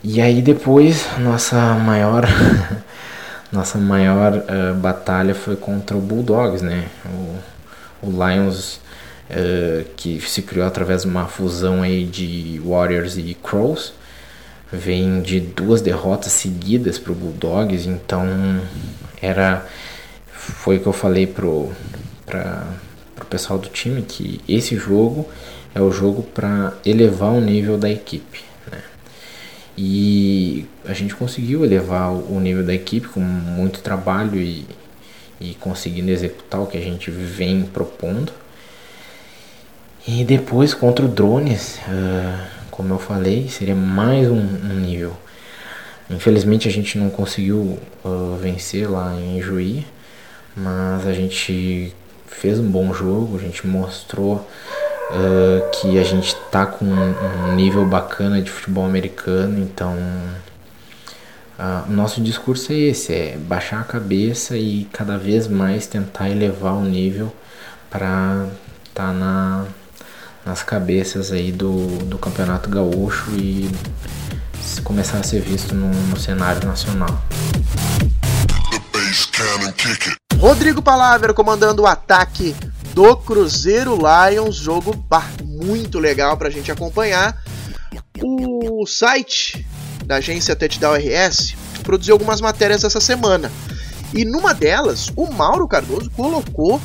E 0.04 0.22
aí 0.22 0.42
depois 0.42 1.06
nossa 1.20 1.76
maior 1.76 2.26
nossa 3.52 3.78
maior 3.78 4.34
uh, 4.34 4.76
batalha 4.76 5.36
foi 5.36 5.56
contra 5.56 5.96
o 5.96 6.02
Bulldogs, 6.02 6.62
né? 6.62 6.86
O, 8.02 8.08
o 8.08 8.28
Lions 8.28 8.80
uh, 9.30 9.86
que 9.96 10.20
se 10.22 10.42
criou 10.42 10.66
através 10.66 11.04
de 11.04 11.08
uma 11.08 11.26
fusão 11.26 11.82
aí 11.82 12.06
de 12.06 12.62
Warriors 12.66 13.18
e 13.18 13.36
Crows 13.42 13.94
vem 14.72 15.22
de 15.22 15.40
duas 15.40 15.82
derrotas 15.82 16.32
seguidas 16.32 16.98
para 16.98 17.12
o 17.12 17.16
Bulldogs, 17.16 17.88
então 17.88 18.28
era 19.22 19.66
foi 20.32 20.78
o 20.78 20.80
que 20.80 20.88
eu 20.88 20.94
falei 20.94 21.28
pro 21.28 21.72
para 22.26 22.66
o 23.22 23.26
pessoal 23.26 23.60
do 23.60 23.68
time 23.70 24.02
que 24.02 24.40
esse 24.48 24.76
jogo 24.76 25.28
é 25.74 25.82
o 25.82 25.92
jogo 25.92 26.24
para 26.24 26.74
elevar 26.86 27.32
o 27.32 27.42
nível 27.42 27.78
da 27.78 27.90
equipe. 27.90 28.50
E 29.82 30.66
a 30.86 30.94
gente 30.94 31.16
conseguiu 31.16 31.64
elevar 31.64 32.12
o 32.12 32.38
nível 32.38 32.66
da 32.66 32.74
equipe 32.74 33.08
com 33.08 33.22
muito 33.22 33.80
trabalho 33.80 34.38
e, 34.38 34.66
e 35.40 35.54
conseguindo 35.54 36.12
executar 36.12 36.60
o 36.60 36.68
que 36.68 36.78
a 36.78 36.82
gente 36.82 37.10
vem 37.10 37.64
propondo. 37.64 38.34
E 40.06 40.26
depois 40.26 40.74
contra 40.74 41.06
o 41.06 41.08
drones, 41.08 41.80
uh, 41.88 42.59
como 42.80 42.94
eu 42.94 42.98
falei, 42.98 43.50
seria 43.50 43.76
mais 43.76 44.30
um, 44.30 44.40
um, 44.40 44.80
nível. 44.80 45.12
Infelizmente 46.10 46.66
a 46.66 46.72
gente 46.72 46.98
não 46.98 47.10
conseguiu 47.10 47.78
uh, 48.06 48.38
vencer 48.42 48.90
lá 48.90 49.14
em 49.20 49.42
Juí, 49.42 49.86
mas 50.56 51.06
a 51.06 51.12
gente 51.12 51.94
fez 52.26 52.58
um 52.58 52.72
bom 52.72 52.94
jogo, 52.94 53.36
a 53.36 53.42
gente 53.42 53.68
mostrou 53.68 54.36
uh, 54.36 55.70
que 55.74 56.00
a 56.00 56.04
gente 56.06 56.34
tá 56.50 56.66
com 56.66 56.86
um 56.86 57.54
nível 57.54 57.86
bacana 57.86 58.42
de 58.42 58.50
futebol 58.50 58.86
americano, 58.86 59.60
então 59.60 59.98
uh, 61.60 61.84
o 61.86 61.92
nosso 61.92 62.22
discurso 62.22 62.72
é 62.72 62.76
esse, 62.78 63.14
é 63.14 63.38
baixar 63.38 63.82
a 63.82 63.84
cabeça 63.84 64.56
e 64.56 64.88
cada 64.94 65.18
vez 65.18 65.50
mais 65.50 65.86
tentar 65.86 66.30
elevar 66.30 66.76
o 66.76 66.86
nível 66.86 67.30
para 67.90 68.48
tá 68.94 69.12
na, 69.12 69.66
nas 70.50 70.64
cabeças 70.64 71.32
aí 71.32 71.52
do, 71.52 71.86
do 72.06 72.18
campeonato 72.18 72.72
gaúcho 72.72 73.30
e 73.38 73.70
começar 74.84 75.20
a 75.20 75.24
ser 75.24 75.42
visto 75.42 75.76
no, 75.76 75.88
no 76.08 76.20
cenário 76.20 76.68
nacional. 76.68 77.24
Rodrigo 80.40 80.82
Palavra 80.82 81.36
comandando 81.36 81.84
o 81.84 81.88
ataque 81.88 82.56
do 82.96 83.16
Cruzeiro 83.16 83.96
Lions, 83.96 84.56
jogo 84.56 85.06
muito 85.46 86.00
legal 86.00 86.36
para 86.36 86.48
a 86.48 86.52
gente 86.52 86.72
acompanhar. 86.72 87.40
O 88.20 88.88
site 88.88 89.68
da 90.04 90.16
agência 90.16 90.56
Touchdown 90.56 90.96
RS 90.96 91.54
produziu 91.84 92.16
algumas 92.16 92.42
matérias 92.42 92.84
essa 92.84 93.00
semana. 93.00 93.52
E 94.16 94.26
numa 94.26 94.56
delas, 94.56 95.12
o 95.16 95.32
Mauro 95.32 95.68
Cardoso 95.68 96.10
colocou 96.10 96.82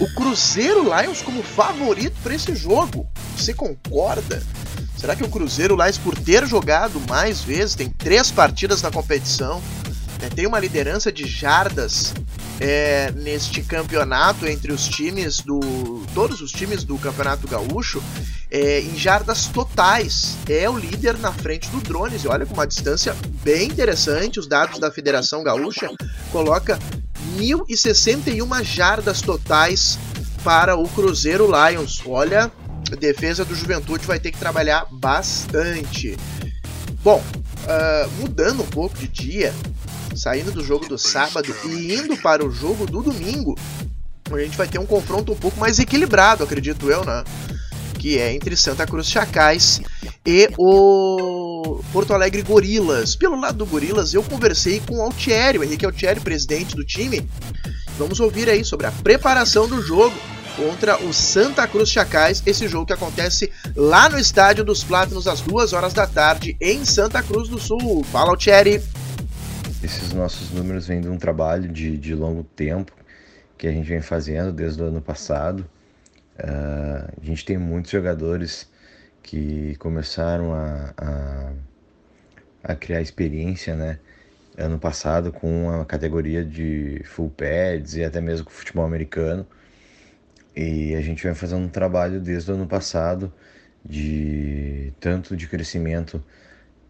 o 0.00 0.08
Cruzeiro 0.14 0.84
Lions 0.84 1.20
como 1.20 1.42
favorito 1.42 2.16
para 2.22 2.34
esse 2.34 2.54
jogo. 2.54 3.06
Você 3.36 3.52
concorda? 3.52 4.42
Será 4.96 5.14
que 5.14 5.22
o 5.22 5.28
Cruzeiro 5.28 5.76
Lions, 5.76 5.98
por 5.98 6.18
ter 6.18 6.46
jogado 6.46 7.00
mais 7.08 7.42
vezes, 7.42 7.74
tem 7.74 7.88
três 7.90 8.30
partidas 8.30 8.82
na 8.82 8.90
competição, 8.90 9.62
né, 10.20 10.28
tem 10.34 10.46
uma 10.46 10.58
liderança 10.58 11.12
de 11.12 11.26
jardas 11.26 12.14
é, 12.60 13.10
neste 13.12 13.62
campeonato 13.62 14.46
entre 14.46 14.72
os 14.72 14.86
times 14.86 15.40
do. 15.40 15.60
todos 16.14 16.42
os 16.42 16.52
times 16.52 16.84
do 16.84 16.98
Campeonato 16.98 17.48
Gaúcho 17.48 18.02
é, 18.50 18.80
em 18.80 18.96
jardas 18.96 19.46
totais. 19.46 20.36
É 20.48 20.68
o 20.68 20.76
líder 20.76 21.18
na 21.18 21.32
frente 21.32 21.68
do 21.70 21.80
Drones. 21.80 22.24
E 22.24 22.28
olha 22.28 22.44
com 22.44 22.52
uma 22.52 22.66
distância 22.66 23.16
bem 23.42 23.68
interessante. 23.68 24.38
Os 24.38 24.46
dados 24.46 24.78
da 24.78 24.90
Federação 24.90 25.42
Gaúcha 25.42 25.90
coloca 26.30 26.78
1.061 27.40 28.62
jardas 28.62 29.22
totais 29.22 29.98
para 30.44 30.76
o 30.76 30.86
Cruzeiro 30.88 31.46
Lions. 31.46 32.02
Olha, 32.04 32.52
a 32.92 32.96
defesa 32.96 33.44
do 33.44 33.54
Juventude 33.54 34.06
vai 34.06 34.20
ter 34.20 34.30
que 34.30 34.38
trabalhar 34.38 34.86
bastante. 34.90 36.18
Bom, 37.02 37.24
uh, 37.64 38.10
mudando 38.20 38.62
um 38.62 38.66
pouco 38.66 38.96
de 38.98 39.08
dia, 39.08 39.54
saindo 40.14 40.52
do 40.52 40.62
jogo 40.62 40.86
do 40.86 40.98
sábado 40.98 41.54
e 41.64 41.94
indo 41.94 42.16
para 42.18 42.44
o 42.44 42.50
jogo 42.50 42.84
do 42.84 43.02
domingo, 43.02 43.58
a 44.30 44.38
gente 44.38 44.56
vai 44.56 44.68
ter 44.68 44.78
um 44.78 44.86
confronto 44.86 45.32
um 45.32 45.36
pouco 45.36 45.58
mais 45.58 45.78
equilibrado, 45.78 46.44
acredito 46.44 46.90
eu, 46.90 47.04
né? 47.04 47.24
Que 48.00 48.18
é 48.18 48.32
entre 48.32 48.56
Santa 48.56 48.86
Cruz 48.86 49.08
Chacais 49.08 49.78
e 50.24 50.48
o 50.56 51.82
Porto 51.92 52.14
Alegre 52.14 52.40
Gorilas. 52.40 53.14
Pelo 53.14 53.38
lado 53.38 53.58
do 53.58 53.66
Gorilas, 53.66 54.14
eu 54.14 54.22
conversei 54.22 54.80
com 54.80 54.96
o 54.96 55.02
Altieri, 55.02 55.58
o 55.58 55.64
Henrique 55.64 55.84
Altieri, 55.84 56.18
presidente 56.18 56.74
do 56.74 56.82
time. 56.82 57.28
Vamos 57.98 58.18
ouvir 58.18 58.48
aí 58.48 58.64
sobre 58.64 58.86
a 58.86 58.90
preparação 58.90 59.68
do 59.68 59.82
jogo 59.82 60.16
contra 60.56 60.96
o 61.04 61.12
Santa 61.12 61.66
Cruz 61.66 61.90
Chacais, 61.90 62.42
esse 62.46 62.66
jogo 62.66 62.86
que 62.86 62.94
acontece 62.94 63.52
lá 63.76 64.08
no 64.08 64.18
Estádio 64.18 64.64
dos 64.64 64.82
Plátanos 64.82 65.28
às 65.28 65.42
2 65.42 65.74
horas 65.74 65.92
da 65.92 66.06
tarde 66.06 66.56
em 66.58 66.86
Santa 66.86 67.22
Cruz 67.22 67.50
do 67.50 67.58
Sul. 67.58 68.02
Fala, 68.04 68.30
Altieri! 68.30 68.82
Esses 69.82 70.14
nossos 70.14 70.50
números 70.52 70.86
vêm 70.86 71.02
de 71.02 71.08
um 71.10 71.18
trabalho 71.18 71.68
de, 71.70 71.98
de 71.98 72.14
longo 72.14 72.44
tempo 72.44 72.92
que 73.58 73.66
a 73.66 73.70
gente 73.70 73.86
vem 73.86 74.00
fazendo 74.00 74.50
desde 74.50 74.80
o 74.80 74.86
ano 74.86 75.02
passado. 75.02 75.68
Uh, 76.42 77.12
a 77.20 77.24
gente 77.24 77.44
tem 77.44 77.58
muitos 77.58 77.90
jogadores 77.90 78.66
que 79.22 79.76
começaram 79.76 80.54
a, 80.54 80.94
a, 80.96 81.52
a, 82.64 82.74
criar 82.74 83.02
experiência, 83.02 83.76
né? 83.76 83.98
Ano 84.56 84.78
passado 84.78 85.32
com 85.32 85.70
a 85.70 85.84
categoria 85.84 86.44
de 86.44 87.02
full 87.04 87.30
pads 87.30 87.94
e 87.94 88.04
até 88.04 88.20
mesmo 88.20 88.46
com 88.46 88.50
futebol 88.50 88.84
americano. 88.84 89.46
E 90.56 90.94
a 90.94 91.00
gente 91.00 91.22
vem 91.22 91.34
fazendo 91.34 91.64
um 91.64 91.68
trabalho 91.68 92.20
desde 92.20 92.50
o 92.50 92.54
ano 92.54 92.66
passado 92.66 93.32
de 93.84 94.92
tanto 95.00 95.36
de 95.36 95.46
crescimento 95.46 96.22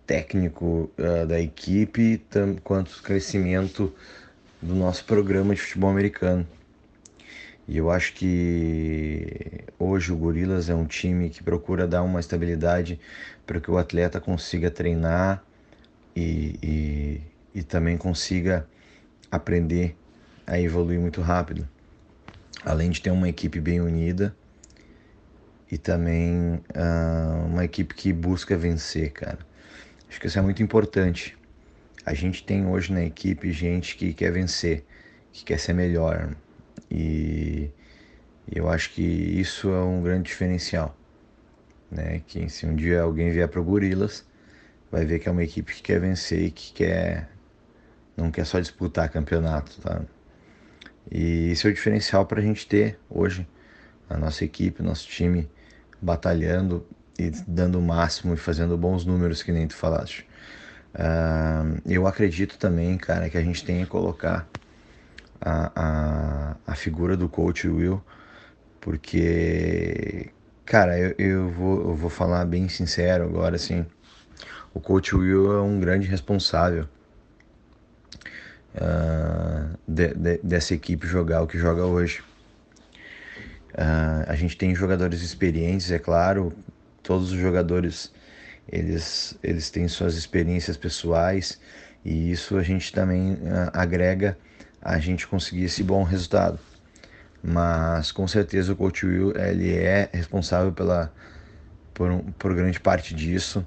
técnico 0.06 0.90
uh, 0.98 1.26
da 1.26 1.40
equipe, 1.40 2.18
tam, 2.30 2.56
quanto 2.56 2.90
o 2.92 3.02
crescimento 3.02 3.92
do 4.62 4.74
nosso 4.74 5.04
programa 5.04 5.54
de 5.54 5.60
futebol 5.60 5.90
americano. 5.90 6.46
E 7.70 7.76
eu 7.76 7.88
acho 7.88 8.14
que 8.14 9.62
hoje 9.78 10.12
o 10.12 10.16
Gorilas 10.16 10.68
é 10.68 10.74
um 10.74 10.84
time 10.84 11.30
que 11.30 11.40
procura 11.40 11.86
dar 11.86 12.02
uma 12.02 12.18
estabilidade 12.18 12.98
para 13.46 13.60
que 13.60 13.70
o 13.70 13.78
atleta 13.78 14.20
consiga 14.20 14.68
treinar 14.72 15.40
e, 16.16 16.58
e, 16.60 17.20
e 17.60 17.62
também 17.62 17.96
consiga 17.96 18.66
aprender 19.30 19.96
a 20.44 20.58
evoluir 20.58 20.98
muito 20.98 21.20
rápido. 21.20 21.68
Além 22.64 22.90
de 22.90 23.00
ter 23.00 23.12
uma 23.12 23.28
equipe 23.28 23.60
bem 23.60 23.80
unida 23.80 24.34
e 25.70 25.78
também 25.78 26.54
uh, 26.74 27.46
uma 27.46 27.64
equipe 27.64 27.94
que 27.94 28.12
busca 28.12 28.56
vencer, 28.56 29.12
cara. 29.12 29.38
Acho 30.08 30.20
que 30.20 30.26
isso 30.26 30.40
é 30.40 30.42
muito 30.42 30.60
importante. 30.60 31.38
A 32.04 32.14
gente 32.14 32.42
tem 32.42 32.66
hoje 32.66 32.92
na 32.92 33.04
equipe 33.04 33.52
gente 33.52 33.96
que 33.96 34.12
quer 34.12 34.32
vencer, 34.32 34.84
que 35.32 35.44
quer 35.44 35.60
ser 35.60 35.72
melhor. 35.72 36.34
E, 36.90 37.70
eu 38.52 38.68
acho 38.68 38.92
que 38.92 39.02
isso 39.02 39.68
é 39.70 39.82
um 39.82 40.02
grande 40.02 40.24
diferencial. 40.24 40.96
Né? 41.90 42.22
Que 42.26 42.48
se 42.48 42.66
um 42.66 42.74
dia 42.74 43.02
alguém 43.02 43.30
vier 43.30 43.48
para 43.48 43.60
o 43.60 43.64
Gorilas, 43.64 44.24
vai 44.90 45.04
ver 45.04 45.18
que 45.18 45.28
é 45.28 45.32
uma 45.32 45.44
equipe 45.44 45.74
que 45.74 45.82
quer 45.82 46.00
vencer 46.00 46.42
e 46.42 46.50
que 46.50 46.72
quer 46.72 47.28
não 48.16 48.30
quer 48.30 48.44
só 48.44 48.60
disputar 48.60 49.08
campeonato, 49.08 49.80
tá? 49.80 50.02
E 51.10 51.52
isso 51.52 51.66
é 51.66 51.70
o 51.70 51.74
diferencial 51.74 52.26
para 52.26 52.40
a 52.40 52.42
gente 52.42 52.66
ter 52.66 52.98
hoje 53.08 53.48
a 54.08 54.16
nossa 54.16 54.44
equipe, 54.44 54.82
nosso 54.82 55.08
time 55.08 55.48
batalhando 56.02 56.86
e 57.18 57.30
dando 57.46 57.78
o 57.78 57.82
máximo 57.82 58.34
e 58.34 58.36
fazendo 58.36 58.76
bons 58.76 59.04
números 59.04 59.42
que 59.42 59.52
nem 59.52 59.66
tu 59.66 59.74
falaste. 59.74 60.26
Uh, 60.94 61.80
eu 61.86 62.06
acredito 62.06 62.58
também, 62.58 62.98
cara, 62.98 63.30
que 63.30 63.38
a 63.38 63.42
gente 63.42 63.64
tem 63.64 63.84
que 63.84 63.90
colocar 63.90 64.48
a, 65.40 65.72
a, 65.74 66.56
a 66.66 66.74
figura 66.74 67.16
do 67.16 67.28
coach 67.28 67.66
Will, 67.68 68.02
porque, 68.80 70.30
cara, 70.64 70.98
eu, 70.98 71.14
eu, 71.18 71.50
vou, 71.50 71.80
eu 71.90 71.94
vou 71.94 72.10
falar 72.10 72.44
bem 72.44 72.68
sincero 72.68 73.24
agora, 73.24 73.56
assim, 73.56 73.86
o 74.74 74.80
coach 74.80 75.14
Will 75.14 75.52
é 75.52 75.62
um 75.62 75.80
grande 75.80 76.06
responsável 76.06 76.86
uh, 78.74 79.78
de, 79.86 80.14
de, 80.14 80.38
dessa 80.38 80.74
equipe 80.74 81.06
jogar 81.06 81.42
o 81.42 81.46
que 81.46 81.58
joga 81.58 81.84
hoje. 81.84 82.22
Uh, 83.72 84.24
a 84.26 84.34
gente 84.34 84.56
tem 84.56 84.74
jogadores 84.74 85.22
experientes, 85.22 85.90
é 85.90 85.98
claro, 85.98 86.52
todos 87.02 87.32
os 87.32 87.38
jogadores 87.38 88.12
eles, 88.68 89.36
eles 89.42 89.70
têm 89.70 89.88
suas 89.88 90.14
experiências 90.14 90.76
pessoais 90.76 91.60
e 92.04 92.30
isso 92.30 92.56
a 92.56 92.62
gente 92.62 92.92
também 92.92 93.34
uh, 93.34 93.70
agrega 93.72 94.36
a 94.80 94.98
gente 94.98 95.26
conseguir 95.26 95.64
esse 95.64 95.82
bom 95.82 96.02
resultado. 96.02 96.58
Mas 97.42 98.12
com 98.12 98.26
certeza 98.28 98.72
o 98.72 98.76
Coach 98.76 99.06
Will 99.06 99.36
ele 99.36 99.72
é 99.72 100.10
responsável 100.12 100.72
pela, 100.72 101.12
por, 101.94 102.22
por 102.38 102.54
grande 102.54 102.78
parte 102.78 103.14
disso. 103.14 103.64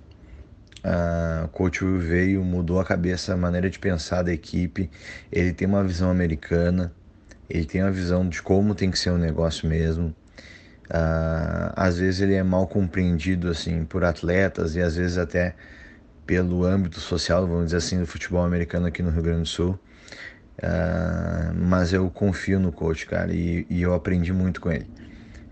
Uh, 0.84 1.46
o 1.46 1.48
Coach 1.50 1.84
Will 1.84 2.00
veio, 2.00 2.44
mudou 2.44 2.80
a 2.80 2.86
cabeça, 2.86 3.34
a 3.34 3.38
maneira 3.38 3.70
de 3.70 3.80
pensar 3.80 4.22
da 4.22 4.34
equipe. 4.34 4.90
Ele 5.32 5.54
tem 5.54 5.68
uma 5.68 5.84
visão 5.84 6.12
americana, 6.12 6.94
ele 7.50 7.66
tem 7.66 7.82
uma 7.82 7.92
visão 7.92 8.28
de 8.28 8.42
como 8.42 8.76
tem 8.76 8.92
que 8.92 9.00
ser 9.00 9.12
um 9.12 9.18
negócio 9.18 9.68
mesmo. 9.68 10.14
Uh, 10.90 11.72
às 11.76 11.98
vezes 11.98 12.22
ele 12.22 12.34
é 12.34 12.44
mal 12.44 12.68
compreendido 12.68 13.50
assim 13.50 13.86
por 13.86 14.04
atletas 14.04 14.76
e 14.76 14.82
às 14.82 14.98
vezes 14.98 15.18
até 15.18 15.56
pelo 16.26 16.66
âmbito 16.66 17.00
social, 17.00 17.48
vamos 17.48 17.66
dizer 17.66 17.78
assim, 17.78 18.00
do 18.00 18.06
futebol 18.06 18.44
americano 18.44 18.86
aqui 18.88 19.02
no 19.02 19.10
Rio 19.10 19.24
Grande 19.24 19.42
do 19.44 19.48
Sul. 19.48 19.80
Uh, 20.64 21.54
mas 21.54 21.92
eu 21.92 22.10
confio 22.10 22.58
no 22.58 22.72
coach, 22.72 23.06
cara, 23.06 23.34
e, 23.34 23.68
e, 23.70 23.82
eu 23.82 23.94
aprendi 23.94 24.32
muito 24.32 24.62
com 24.62 24.72
ele. 24.72 24.88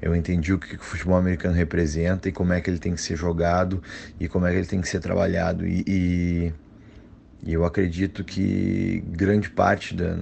Eu 0.01 0.15
entendi 0.15 0.53
o 0.53 0.57
que, 0.57 0.77
o 0.77 0.79
futebol 0.79 1.17
americano 1.17 1.53
representa 1.53 2.29
e 2.29 2.31
como 2.31 2.53
é 2.53 2.61
que 2.61 2.69
ele 2.69 2.79
tem 2.79 2.95
que 2.95 3.01
ser 3.01 3.17
jogado 3.17 3.83
e 4.17 4.29
como 4.29 4.45
é 4.47 4.51
que 4.51 4.57
ele 4.59 4.67
tem 4.67 4.79
que 4.79 4.87
ser 4.87 5.01
trabalhado. 5.01 5.67
E, 5.67 5.83
e, 5.85 6.53
e 7.43 7.53
eu 7.53 7.65
acredito 7.65 8.23
que 8.23 9.03
grande 9.07 9.49
parte 9.49 9.93
da, 9.93 10.15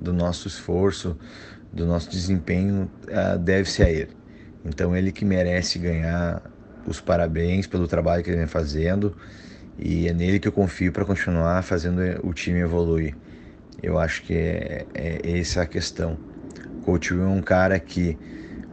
do 0.00 0.12
nosso 0.12 0.48
esforço, 0.48 1.16
do 1.72 1.86
nosso 1.86 2.10
desempenho, 2.10 2.90
uh, 3.04 3.38
deve-se 3.38 3.84
a 3.84 3.90
ele. 3.90 4.16
Então 4.64 4.96
ele 4.96 5.12
que 5.12 5.24
merece 5.24 5.78
ganhar 5.78 6.42
os 6.84 7.00
parabéns 7.00 7.68
pelo 7.68 7.86
trabalho 7.86 8.24
que 8.24 8.30
ele 8.30 8.38
vem 8.38 8.48
fazendo 8.48 9.16
e 9.78 10.08
é 10.08 10.12
nele 10.12 10.40
que 10.40 10.48
eu 10.48 10.52
confio 10.52 10.90
para 10.92 11.04
continuar 11.04 11.62
fazendo 11.62 12.00
o 12.24 12.32
time 12.32 12.58
evoluir. 12.58 13.14
Eu 13.84 13.98
acho 13.98 14.22
que 14.22 14.34
é, 14.34 14.86
é 14.94 15.38
essa 15.38 15.62
a 15.62 15.66
questão. 15.66 16.18
Coach 16.84 17.12
Will 17.12 17.24
é 17.24 17.28
um 17.28 17.42
cara 17.42 17.78
que 17.78 18.16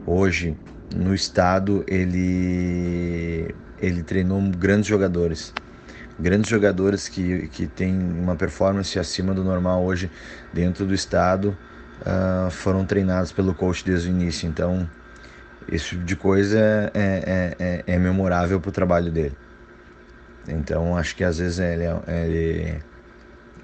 hoje 0.06 0.58
no 0.96 1.14
estado 1.14 1.84
ele 1.88 3.54
ele 3.82 4.04
treinou 4.04 4.42
grandes 4.52 4.88
jogadores 4.88 5.54
grandes 6.20 6.50
jogadores 6.50 7.08
que, 7.08 7.48
que 7.48 7.66
têm 7.68 7.98
uma 7.98 8.36
performance 8.36 9.00
acima 9.00 9.34
do 9.34 9.44
normal 9.44 9.84
hoje 9.84 10.12
dentro 10.54 10.86
do 10.86 10.94
estado 10.94 11.58
uh, 12.02 12.52
foram 12.52 12.86
treinados 12.86 13.32
pelo 13.32 13.56
coach 13.56 13.84
desde 13.86 14.10
o 14.10 14.12
início 14.12 14.48
então 14.48 14.88
esse 15.68 15.90
tipo 15.90 16.04
de 16.04 16.16
coisa 16.16 16.60
é, 16.94 17.02
é, 17.04 17.56
é, 17.60 17.84
é 17.88 18.00
memorável 18.00 18.60
para 18.60 18.70
o 18.70 18.72
trabalho 18.72 19.12
dele. 19.12 19.38
Então 20.48 20.98
acho 20.98 21.16
que 21.16 21.24
às 21.24 21.38
vezes 21.38 21.60
ele, 21.60 21.86
ele 22.08 22.84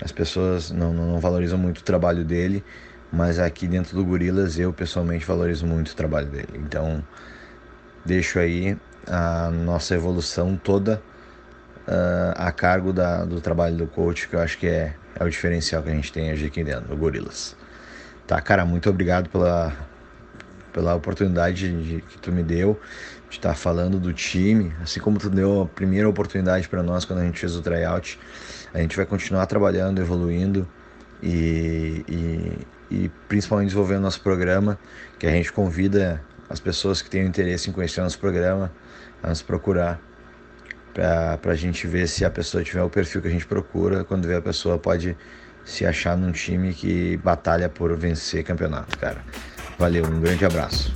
as 0.02 0.12
pessoas 0.12 0.72
não, 0.72 0.94
não, 0.94 1.20
valorizam 1.20 1.58
muito 1.58 1.80
o 1.80 1.84
trabalho 1.84 2.24
dele, 2.24 2.64
mas 3.12 3.40
aqui 3.40 3.68
dentro 3.68 3.96
do 3.96 4.06
Gorilas 4.06 4.60
eu 4.60 4.72
pessoalmente 4.72 5.26
valorizo 5.26 5.66
muito 5.66 5.90
o 5.90 5.96
trabalho 5.96 6.28
dele. 6.28 6.54
Então 6.56 7.04
deixo 8.06 8.40
aí 8.40 8.78
a 9.08 9.50
nossa 9.50 9.96
evolução 9.96 10.56
toda 10.56 11.02
uh, 11.88 12.34
a 12.36 12.52
cargo 12.52 12.92
da, 12.92 13.26
do 13.26 13.42
trabalho 13.42 13.76
do 13.76 13.88
coach, 13.88 14.28
que 14.28 14.36
eu 14.36 14.40
acho 14.40 14.58
que 14.58 14.68
é, 14.68 14.94
é 15.20 15.24
o 15.24 15.30
diferencial 15.30 15.82
que 15.82 15.90
a 15.90 15.94
gente 15.94 16.12
tem 16.12 16.32
aqui 16.32 16.64
dentro 16.64 16.88
do 16.88 16.98
Gorilas. 16.98 17.56
Tá, 18.28 18.42
cara, 18.42 18.66
muito 18.66 18.90
obrigado 18.90 19.30
pela, 19.30 19.74
pela 20.74 20.96
oportunidade 20.96 21.72
de, 21.82 22.02
que 22.02 22.18
tu 22.20 22.32
me 22.32 22.44
deu 22.44 22.80
de 23.30 23.38
estar 23.38 23.56
falando 23.56 24.00
do 24.00 24.14
time, 24.14 24.74
assim 24.82 25.00
como 25.00 25.18
tu 25.18 25.30
deu 25.30 25.62
a 25.62 25.66
primeira 25.66 26.08
oportunidade 26.08 26.68
para 26.68 26.84
nós 26.84 27.06
quando 27.06 27.20
a 27.20 27.24
gente 27.24 27.40
fez 27.40 27.56
o 27.56 27.62
tryout. 27.62 28.20
A 28.74 28.80
gente 28.80 28.96
vai 28.96 29.06
continuar 29.06 29.46
trabalhando, 29.46 30.00
evoluindo 30.00 30.68
e, 31.22 32.04
e, 32.08 32.96
e 33.06 33.12
principalmente 33.28 33.68
desenvolvendo 33.68 34.02
nosso 34.02 34.22
programa, 34.22 34.78
que 35.18 35.26
a 35.26 35.32
gente 35.32 35.52
convida 35.52 36.24
as 36.50 36.60
pessoas 36.60 37.02
que 37.02 37.10
têm 37.10 37.26
interesse 37.26 37.70
em 37.70 37.74
conhecer 37.74 38.02
nosso 38.02 38.20
programa 38.20 38.72
a 39.22 39.30
nos 39.30 39.42
procurar 39.42 40.00
para 40.94 41.52
a 41.52 41.56
gente 41.56 41.86
ver 41.86 42.08
se 42.08 42.26
a 42.26 42.30
pessoa 42.30 42.64
tiver 42.64 42.82
o 42.82 42.90
perfil 42.90 43.22
que 43.22 43.28
a 43.28 43.32
gente 43.32 43.46
procura. 43.46 44.04
Quando 44.04 44.28
vê 44.28 44.36
a 44.36 44.42
pessoa 44.42 44.80
pode 44.80 45.16
se 45.64 45.86
achar 45.86 46.18
num 46.18 46.32
time 46.32 46.74
que 46.74 47.18
batalha 47.18 47.70
por 47.70 47.96
vencer 47.96 48.44
campeonato, 48.44 48.98
cara. 48.98 49.24
Valeu, 49.78 50.06
um 50.06 50.20
grande 50.20 50.46
abraço. 50.46 50.92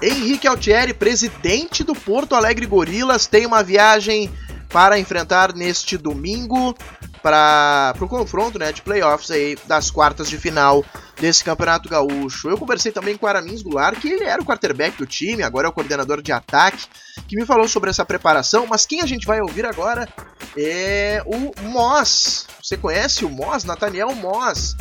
Henrique 0.00 0.46
Altieri, 0.46 0.94
presidente 0.94 1.82
do 1.82 1.94
Porto 1.94 2.34
Alegre 2.34 2.64
Gorilas, 2.64 3.26
tem 3.26 3.44
uma 3.44 3.62
viagem 3.62 4.30
para 4.76 4.98
enfrentar 4.98 5.54
neste 5.54 5.96
domingo 5.96 6.76
para 7.22 7.94
o 7.98 8.06
confronto 8.06 8.58
né, 8.58 8.70
de 8.72 8.82
playoffs 8.82 9.30
aí 9.30 9.56
das 9.64 9.90
quartas 9.90 10.28
de 10.28 10.36
final 10.36 10.84
desse 11.18 11.42
Campeonato 11.42 11.88
Gaúcho. 11.88 12.50
Eu 12.50 12.58
conversei 12.58 12.92
também 12.92 13.16
com 13.16 13.24
o 13.24 13.28
Aramins 13.28 13.62
Goulart, 13.62 13.98
que 13.98 14.06
ele 14.06 14.24
era 14.24 14.42
o 14.42 14.44
quarterback 14.44 14.98
do 14.98 15.06
time, 15.06 15.42
agora 15.42 15.66
é 15.66 15.70
o 15.70 15.72
coordenador 15.72 16.20
de 16.20 16.30
ataque, 16.30 16.84
que 17.26 17.36
me 17.36 17.46
falou 17.46 17.66
sobre 17.66 17.88
essa 17.88 18.04
preparação, 18.04 18.66
mas 18.66 18.84
quem 18.84 19.00
a 19.00 19.06
gente 19.06 19.26
vai 19.26 19.40
ouvir 19.40 19.64
agora 19.64 20.06
é 20.54 21.22
o 21.24 21.58
Moss. 21.70 22.46
Você 22.62 22.76
conhece 22.76 23.24
o 23.24 23.30
Moss? 23.30 23.64
Nathaniel 23.64 24.14
Moss 24.14 24.76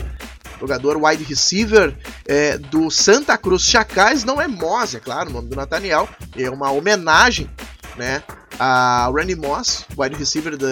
jogador 0.59 0.97
wide 1.01 1.23
receiver 1.23 1.97
é, 2.25 2.57
do 2.57 2.91
Santa 2.91 3.37
Cruz 3.37 3.63
Chacais, 3.63 4.25
não 4.25 4.41
é 4.41 4.47
Moss, 4.47 4.93
é 4.93 4.99
claro, 4.99 5.29
o 5.29 5.33
nome 5.33 5.47
do 5.49 5.55
Nathaniel, 5.55 6.09
é 6.37 6.49
uma 6.49 6.69
homenagem, 6.69 7.49
né, 7.95 8.23
a 8.59 9.11
Randy 9.13 9.35
Moss, 9.35 9.85
wide 9.97 10.15
receiver 10.15 10.57
da, 10.57 10.67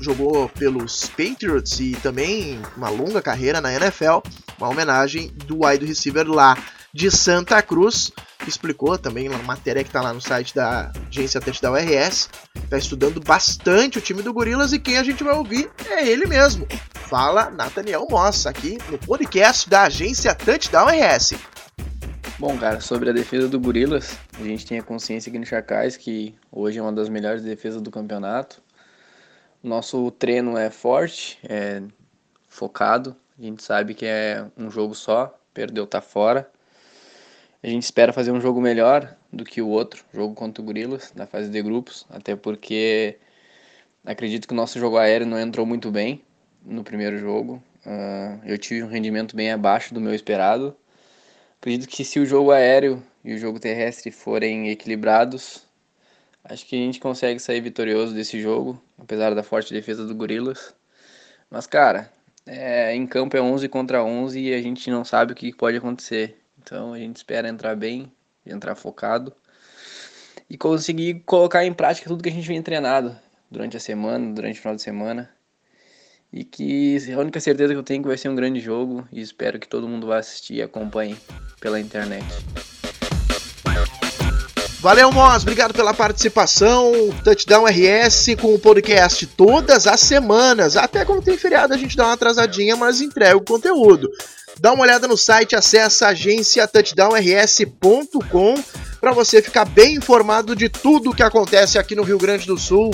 jogou 0.00 0.48
pelos 0.50 1.06
Patriots 1.08 1.78
e 1.80 1.92
também 2.02 2.60
uma 2.76 2.88
longa 2.88 3.20
carreira 3.20 3.60
na 3.60 3.72
NFL, 3.72 4.20
uma 4.58 4.68
homenagem 4.68 5.28
do 5.46 5.64
wide 5.64 5.84
receiver 5.84 6.26
lá 6.28 6.56
de 6.92 7.10
Santa 7.10 7.60
Cruz, 7.60 8.10
explicou 8.46 8.96
também 8.96 9.28
uma 9.28 9.38
matéria 9.42 9.82
que 9.82 9.90
está 9.90 10.00
lá 10.00 10.14
no 10.14 10.20
site 10.20 10.54
da 10.54 10.90
agência 11.08 11.40
Touchdown 11.40 11.74
RS, 11.74 12.30
está 12.64 12.78
estudando 12.78 13.20
bastante 13.20 13.98
o 13.98 14.00
time 14.00 14.22
do 14.22 14.32
Gorilas 14.32 14.72
e 14.72 14.78
quem 14.78 14.96
a 14.96 15.02
gente 15.02 15.22
vai 15.22 15.34
ouvir 15.34 15.70
é 15.90 16.06
ele 16.08 16.26
mesmo. 16.26 16.66
Fala 16.94 17.50
Nathaniel 17.50 18.06
Moss 18.10 18.46
aqui 18.46 18.78
no 18.90 18.98
podcast 18.98 19.68
da 19.68 19.82
agência 19.82 20.34
Touchdown 20.34 20.86
RS. 20.88 21.34
Bom, 22.38 22.58
cara, 22.58 22.80
sobre 22.80 23.08
a 23.08 23.14
defesa 23.14 23.48
do 23.48 23.58
Gorilas, 23.58 24.18
a 24.38 24.42
gente 24.42 24.66
tem 24.66 24.78
a 24.78 24.82
consciência 24.82 25.30
aqui 25.30 25.38
no 25.38 25.46
Chacais 25.46 25.96
que 25.96 26.34
hoje 26.52 26.78
é 26.78 26.82
uma 26.82 26.92
das 26.92 27.08
melhores 27.08 27.42
defesas 27.42 27.80
do 27.80 27.90
campeonato. 27.90 28.62
Nosso 29.62 30.10
treino 30.10 30.54
é 30.58 30.68
forte, 30.68 31.38
é 31.48 31.82
focado. 32.46 33.16
A 33.38 33.42
gente 33.42 33.62
sabe 33.62 33.94
que 33.94 34.04
é 34.04 34.44
um 34.54 34.70
jogo 34.70 34.94
só, 34.94 35.34
perdeu 35.54 35.86
tá 35.86 36.02
fora. 36.02 36.46
A 37.62 37.68
gente 37.68 37.84
espera 37.84 38.12
fazer 38.12 38.32
um 38.32 38.40
jogo 38.40 38.60
melhor 38.60 39.16
do 39.32 39.42
que 39.42 39.62
o 39.62 39.68
outro, 39.68 40.04
jogo 40.12 40.34
contra 40.34 40.60
o 40.60 40.64
Gorilas, 40.64 41.14
na 41.16 41.26
fase 41.26 41.48
de 41.48 41.62
grupos, 41.62 42.04
até 42.10 42.36
porque 42.36 43.18
acredito 44.04 44.46
que 44.46 44.52
o 44.52 44.56
nosso 44.56 44.78
jogo 44.78 44.98
aéreo 44.98 45.26
não 45.26 45.40
entrou 45.40 45.64
muito 45.64 45.90
bem 45.90 46.22
no 46.62 46.84
primeiro 46.84 47.16
jogo. 47.16 47.62
Uh, 47.86 48.38
eu 48.44 48.58
tive 48.58 48.82
um 48.82 48.88
rendimento 48.88 49.34
bem 49.34 49.50
abaixo 49.50 49.94
do 49.94 50.02
meu 50.02 50.14
esperado. 50.14 50.76
Acredito 51.58 51.88
que 51.88 52.04
se 52.04 52.20
o 52.20 52.26
jogo 52.26 52.50
aéreo 52.52 53.02
e 53.24 53.34
o 53.34 53.38
jogo 53.38 53.58
terrestre 53.58 54.10
forem 54.10 54.70
equilibrados, 54.70 55.66
acho 56.44 56.66
que 56.66 56.76
a 56.76 56.78
gente 56.78 57.00
consegue 57.00 57.40
sair 57.40 57.60
vitorioso 57.60 58.14
desse 58.14 58.40
jogo, 58.40 58.80
apesar 58.98 59.34
da 59.34 59.42
forte 59.42 59.72
defesa 59.72 60.06
do 60.06 60.14
Gorilas. 60.14 60.74
Mas, 61.50 61.66
cara, 61.66 62.12
é, 62.46 62.94
em 62.94 63.06
campo 63.06 63.36
é 63.36 63.40
11 63.40 63.68
contra 63.68 64.04
11 64.04 64.40
e 64.40 64.54
a 64.54 64.62
gente 64.62 64.88
não 64.90 65.04
sabe 65.04 65.32
o 65.32 65.36
que 65.36 65.52
pode 65.52 65.76
acontecer. 65.76 66.40
Então 66.58 66.92
a 66.92 66.98
gente 66.98 67.16
espera 67.16 67.48
entrar 67.48 67.74
bem, 67.74 68.12
entrar 68.44 68.74
focado 68.74 69.32
e 70.48 70.56
conseguir 70.56 71.22
colocar 71.26 71.64
em 71.64 71.72
prática 71.74 72.08
tudo 72.08 72.22
que 72.22 72.28
a 72.28 72.32
gente 72.32 72.46
vem 72.46 72.62
treinado 72.62 73.16
durante 73.50 73.76
a 73.76 73.80
semana, 73.80 74.32
durante 74.32 74.58
o 74.58 74.62
final 74.62 74.76
de 74.76 74.82
semana. 74.82 75.35
E 76.32 76.44
que 76.44 76.98
a 77.12 77.18
única 77.18 77.40
certeza 77.40 77.72
que 77.72 77.78
eu 77.78 77.82
tenho 77.82 78.00
é 78.00 78.02
que 78.02 78.08
vai 78.08 78.18
ser 78.18 78.28
um 78.28 78.34
grande 78.34 78.60
jogo 78.60 79.06
e 79.12 79.20
espero 79.20 79.58
que 79.58 79.68
todo 79.68 79.88
mundo 79.88 80.06
vá 80.06 80.18
assistir 80.18 80.54
e 80.54 80.62
acompanhe 80.62 81.16
pela 81.60 81.80
internet. 81.80 82.26
Valeu, 84.80 85.10
Moz, 85.10 85.42
obrigado 85.42 85.74
pela 85.74 85.92
participação. 85.92 86.92
Touchdown 87.24 87.64
RS 87.64 88.36
com 88.40 88.54
o 88.54 88.58
podcast 88.58 89.26
todas 89.26 89.86
as 89.86 90.00
semanas. 90.00 90.76
Até 90.76 91.04
quando 91.04 91.24
tem 91.24 91.36
feriado 91.36 91.74
a 91.74 91.76
gente 91.76 91.96
dá 91.96 92.04
uma 92.04 92.12
atrasadinha, 92.12 92.76
mas 92.76 93.00
entrega 93.00 93.36
o 93.36 93.44
conteúdo. 93.44 94.08
Dá 94.60 94.72
uma 94.72 94.84
olhada 94.84 95.08
no 95.08 95.16
site, 95.16 95.56
acessa 95.56 96.08
agência 96.08 96.68
touchdownrs.com 96.68 98.54
para 99.00 99.12
você 99.12 99.42
ficar 99.42 99.64
bem 99.64 99.96
informado 99.96 100.54
de 100.54 100.68
tudo 100.68 101.10
o 101.10 101.14
que 101.14 101.22
acontece 101.22 101.78
aqui 101.78 101.94
no 101.94 102.02
Rio 102.02 102.18
Grande 102.18 102.46
do 102.46 102.56
Sul 102.56 102.90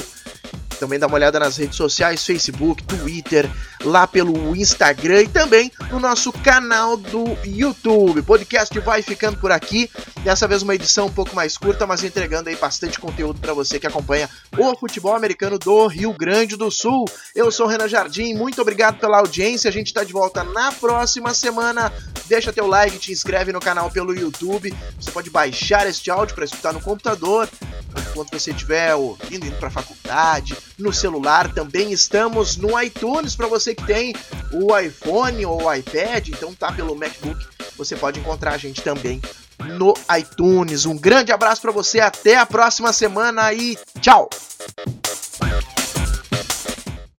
também 0.82 0.98
dá 0.98 1.06
uma 1.06 1.14
olhada 1.14 1.38
nas 1.38 1.58
redes 1.58 1.76
sociais, 1.76 2.26
Facebook, 2.26 2.82
Twitter, 2.82 3.48
lá 3.84 4.04
pelo 4.04 4.56
Instagram 4.56 5.22
e 5.22 5.28
também 5.28 5.70
no 5.92 6.00
nosso 6.00 6.32
canal 6.32 6.96
do 6.96 7.38
YouTube. 7.44 8.18
O 8.18 8.24
podcast 8.24 8.76
vai 8.80 9.00
ficando 9.00 9.38
por 9.38 9.52
aqui. 9.52 9.88
Dessa 10.24 10.48
vez 10.48 10.60
uma 10.60 10.74
edição 10.74 11.06
um 11.06 11.12
pouco 11.12 11.36
mais 11.36 11.56
curta, 11.56 11.86
mas 11.86 12.02
entregando 12.02 12.48
aí 12.48 12.56
bastante 12.56 12.98
conteúdo 12.98 13.38
para 13.38 13.54
você 13.54 13.78
que 13.78 13.86
acompanha 13.86 14.28
o 14.58 14.76
futebol 14.76 15.14
americano 15.14 15.56
do 15.56 15.86
Rio 15.86 16.12
Grande 16.12 16.56
do 16.56 16.68
Sul. 16.68 17.04
Eu 17.32 17.52
sou 17.52 17.66
o 17.66 17.68
Renan 17.68 17.86
Jardim, 17.86 18.34
muito 18.34 18.60
obrigado 18.60 18.98
pela 18.98 19.18
audiência. 19.18 19.70
A 19.70 19.72
gente 19.72 19.86
está 19.86 20.02
de 20.02 20.12
volta 20.12 20.42
na 20.42 20.72
próxima 20.72 21.32
semana. 21.32 21.92
Deixa 22.26 22.52
teu 22.52 22.66
like, 22.66 22.98
te 22.98 23.12
inscreve 23.12 23.52
no 23.52 23.60
canal 23.60 23.88
pelo 23.88 24.12
YouTube. 24.12 24.74
Você 24.98 25.12
pode 25.12 25.30
baixar 25.30 25.86
este 25.86 26.10
áudio 26.10 26.34
para 26.34 26.44
escutar 26.44 26.72
no 26.72 26.80
computador 26.80 27.48
enquanto 28.12 28.30
você 28.38 28.50
estiver 28.50 28.94
indo, 29.30 29.46
indo 29.46 29.56
para 29.56 29.68
a 29.68 29.70
faculdade, 29.70 30.56
no 30.82 30.92
celular. 30.92 31.52
Também 31.52 31.92
estamos 31.92 32.56
no 32.56 32.80
iTunes 32.80 33.34
para 33.34 33.46
você 33.46 33.74
que 33.74 33.84
tem 33.84 34.14
o 34.52 34.76
iPhone 34.76 35.46
ou 35.46 35.64
o 35.64 35.74
iPad, 35.74 36.28
então 36.28 36.54
tá 36.54 36.72
pelo 36.72 36.94
MacBook. 36.94 37.46
Você 37.76 37.96
pode 37.96 38.20
encontrar 38.20 38.52
a 38.52 38.58
gente 38.58 38.82
também 38.82 39.20
no 39.78 39.94
iTunes. 40.18 40.84
Um 40.84 40.96
grande 40.96 41.32
abraço 41.32 41.62
para 41.62 41.72
você, 41.72 42.00
até 42.00 42.36
a 42.36 42.46
próxima 42.46 42.92
semana 42.92 43.52
e 43.52 43.78
tchau! 44.00 44.28